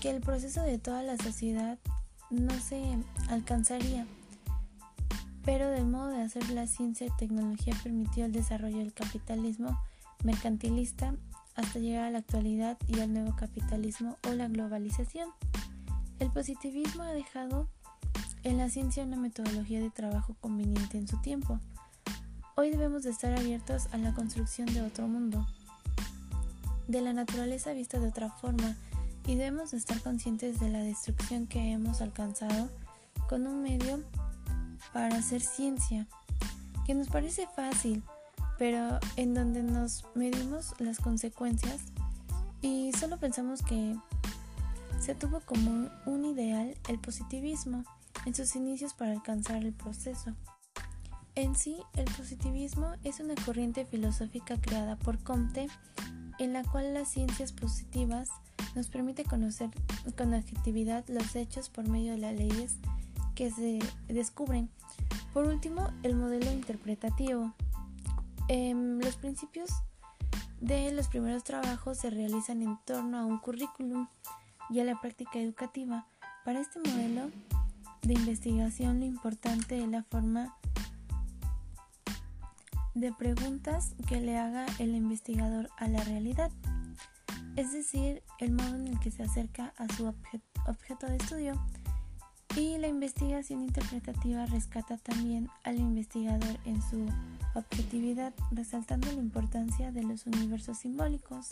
que 0.00 0.10
el 0.10 0.20
proceso 0.20 0.62
de 0.62 0.78
toda 0.78 1.02
la 1.02 1.16
sociedad 1.16 1.78
no 2.30 2.52
se 2.60 2.98
alcanzaría 3.28 4.06
pero 5.44 5.70
del 5.70 5.86
modo 5.86 6.08
de 6.08 6.22
hacer 6.22 6.48
la 6.50 6.66
ciencia 6.66 7.06
y 7.06 7.10
tecnología 7.16 7.74
permitió 7.82 8.24
el 8.24 8.32
desarrollo 8.32 8.78
del 8.78 8.92
capitalismo 8.92 9.80
mercantilista 10.22 11.14
hasta 11.54 11.78
llegar 11.78 12.04
a 12.04 12.10
la 12.10 12.18
actualidad 12.18 12.78
y 12.86 13.00
al 13.00 13.12
nuevo 13.12 13.34
capitalismo 13.36 14.16
o 14.28 14.32
la 14.34 14.48
globalización. 14.48 15.28
El 16.18 16.30
positivismo 16.30 17.02
ha 17.02 17.12
dejado 17.12 17.68
en 18.42 18.58
la 18.58 18.68
ciencia 18.68 19.04
una 19.04 19.16
metodología 19.16 19.80
de 19.80 19.90
trabajo 19.90 20.36
conveniente 20.40 20.98
en 20.98 21.08
su 21.08 21.20
tiempo. 21.20 21.58
Hoy 22.60 22.68
debemos 22.68 23.04
de 23.04 23.10
estar 23.10 23.32
abiertos 23.32 23.88
a 23.90 23.96
la 23.96 24.12
construcción 24.12 24.70
de 24.74 24.82
otro 24.82 25.08
mundo, 25.08 25.46
de 26.88 27.00
la 27.00 27.14
naturaleza 27.14 27.72
vista 27.72 27.98
de 27.98 28.08
otra 28.08 28.28
forma, 28.28 28.76
y 29.26 29.34
debemos 29.34 29.70
de 29.70 29.78
estar 29.78 29.98
conscientes 30.02 30.60
de 30.60 30.68
la 30.68 30.80
destrucción 30.80 31.46
que 31.46 31.72
hemos 31.72 32.02
alcanzado 32.02 32.68
con 33.30 33.46
un 33.46 33.62
medio 33.62 34.02
para 34.92 35.16
hacer 35.16 35.40
ciencia, 35.40 36.06
que 36.84 36.94
nos 36.94 37.08
parece 37.08 37.48
fácil, 37.56 38.02
pero 38.58 39.00
en 39.16 39.32
donde 39.32 39.62
nos 39.62 40.04
medimos 40.14 40.74
las 40.80 40.98
consecuencias 40.98 41.80
y 42.60 42.92
solo 42.92 43.16
pensamos 43.16 43.62
que 43.62 43.96
se 45.00 45.14
tuvo 45.14 45.40
como 45.40 45.88
un 46.04 46.26
ideal 46.26 46.76
el 46.90 46.98
positivismo 46.98 47.84
en 48.26 48.34
sus 48.34 48.54
inicios 48.54 48.92
para 48.92 49.12
alcanzar 49.12 49.64
el 49.64 49.72
proceso. 49.72 50.34
En 51.40 51.56
sí, 51.56 51.78
el 51.96 52.04
positivismo 52.04 52.92
es 53.02 53.18
una 53.18 53.34
corriente 53.34 53.86
filosófica 53.86 54.60
creada 54.60 54.96
por 54.96 55.18
Comte 55.20 55.68
en 56.38 56.52
la 56.52 56.64
cual 56.64 56.92
las 56.92 57.08
ciencias 57.08 57.50
positivas 57.50 58.28
nos 58.74 58.88
permite 58.88 59.24
conocer 59.24 59.70
con 60.18 60.34
objetividad 60.34 61.02
los 61.08 61.34
hechos 61.34 61.70
por 61.70 61.88
medio 61.88 62.12
de 62.12 62.18
las 62.18 62.34
leyes 62.34 62.76
que 63.34 63.50
se 63.50 63.78
descubren. 64.06 64.68
Por 65.32 65.46
último, 65.46 65.88
el 66.02 66.14
modelo 66.14 66.52
interpretativo. 66.52 67.54
Em, 68.48 68.98
los 68.98 69.16
principios 69.16 69.70
de 70.60 70.92
los 70.92 71.08
primeros 71.08 71.42
trabajos 71.42 71.96
se 71.96 72.10
realizan 72.10 72.60
en 72.60 72.76
torno 72.84 73.16
a 73.16 73.24
un 73.24 73.38
currículum 73.38 74.08
y 74.68 74.80
a 74.80 74.84
la 74.84 75.00
práctica 75.00 75.38
educativa. 75.38 76.06
Para 76.44 76.60
este 76.60 76.80
modelo 76.80 77.30
de 78.02 78.12
investigación 78.12 79.00
lo 79.00 79.06
importante 79.06 79.82
es 79.82 79.88
la 79.88 80.02
forma 80.02 80.54
de 82.94 83.12
preguntas 83.12 83.94
que 84.08 84.20
le 84.20 84.38
haga 84.38 84.66
el 84.78 84.94
investigador 84.94 85.70
a 85.76 85.88
la 85.88 86.02
realidad, 86.04 86.50
es 87.56 87.72
decir, 87.72 88.22
el 88.38 88.52
modo 88.52 88.74
en 88.74 88.88
el 88.88 89.00
que 89.00 89.10
se 89.10 89.22
acerca 89.22 89.72
a 89.76 89.86
su 89.94 90.12
objeto 90.66 91.06
de 91.06 91.16
estudio. 91.16 91.54
Y 92.56 92.78
la 92.78 92.88
investigación 92.88 93.62
interpretativa 93.62 94.44
rescata 94.46 94.96
también 94.96 95.48
al 95.62 95.78
investigador 95.78 96.58
en 96.64 96.82
su 96.82 97.06
objetividad, 97.54 98.34
resaltando 98.50 99.06
la 99.12 99.20
importancia 99.20 99.92
de 99.92 100.02
los 100.02 100.26
universos 100.26 100.78
simbólicos 100.78 101.48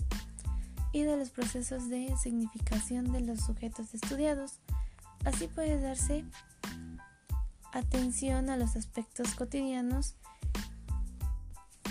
y 0.92 1.02
de 1.02 1.16
los 1.16 1.30
procesos 1.30 1.88
de 1.88 2.12
significación 2.20 3.12
de 3.12 3.20
los 3.20 3.40
sujetos 3.40 3.94
estudiados. 3.94 4.58
Así 5.24 5.46
puede 5.46 5.80
darse 5.80 6.24
atención 7.72 8.50
a 8.50 8.56
los 8.56 8.74
aspectos 8.74 9.34
cotidianos 9.34 10.16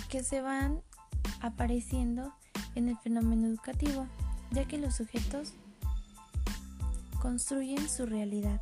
que 0.10 0.24
se 0.24 0.41
van 0.41 0.82
apareciendo 1.41 2.34
en 2.76 2.89
el 2.89 2.98
fenómeno 2.98 3.48
educativo, 3.48 4.08
ya 4.52 4.65
que 4.65 4.78
los 4.78 4.96
sujetos 4.96 5.54
construyen 7.22 7.89
su 7.89 8.06
realidad. 8.06 8.62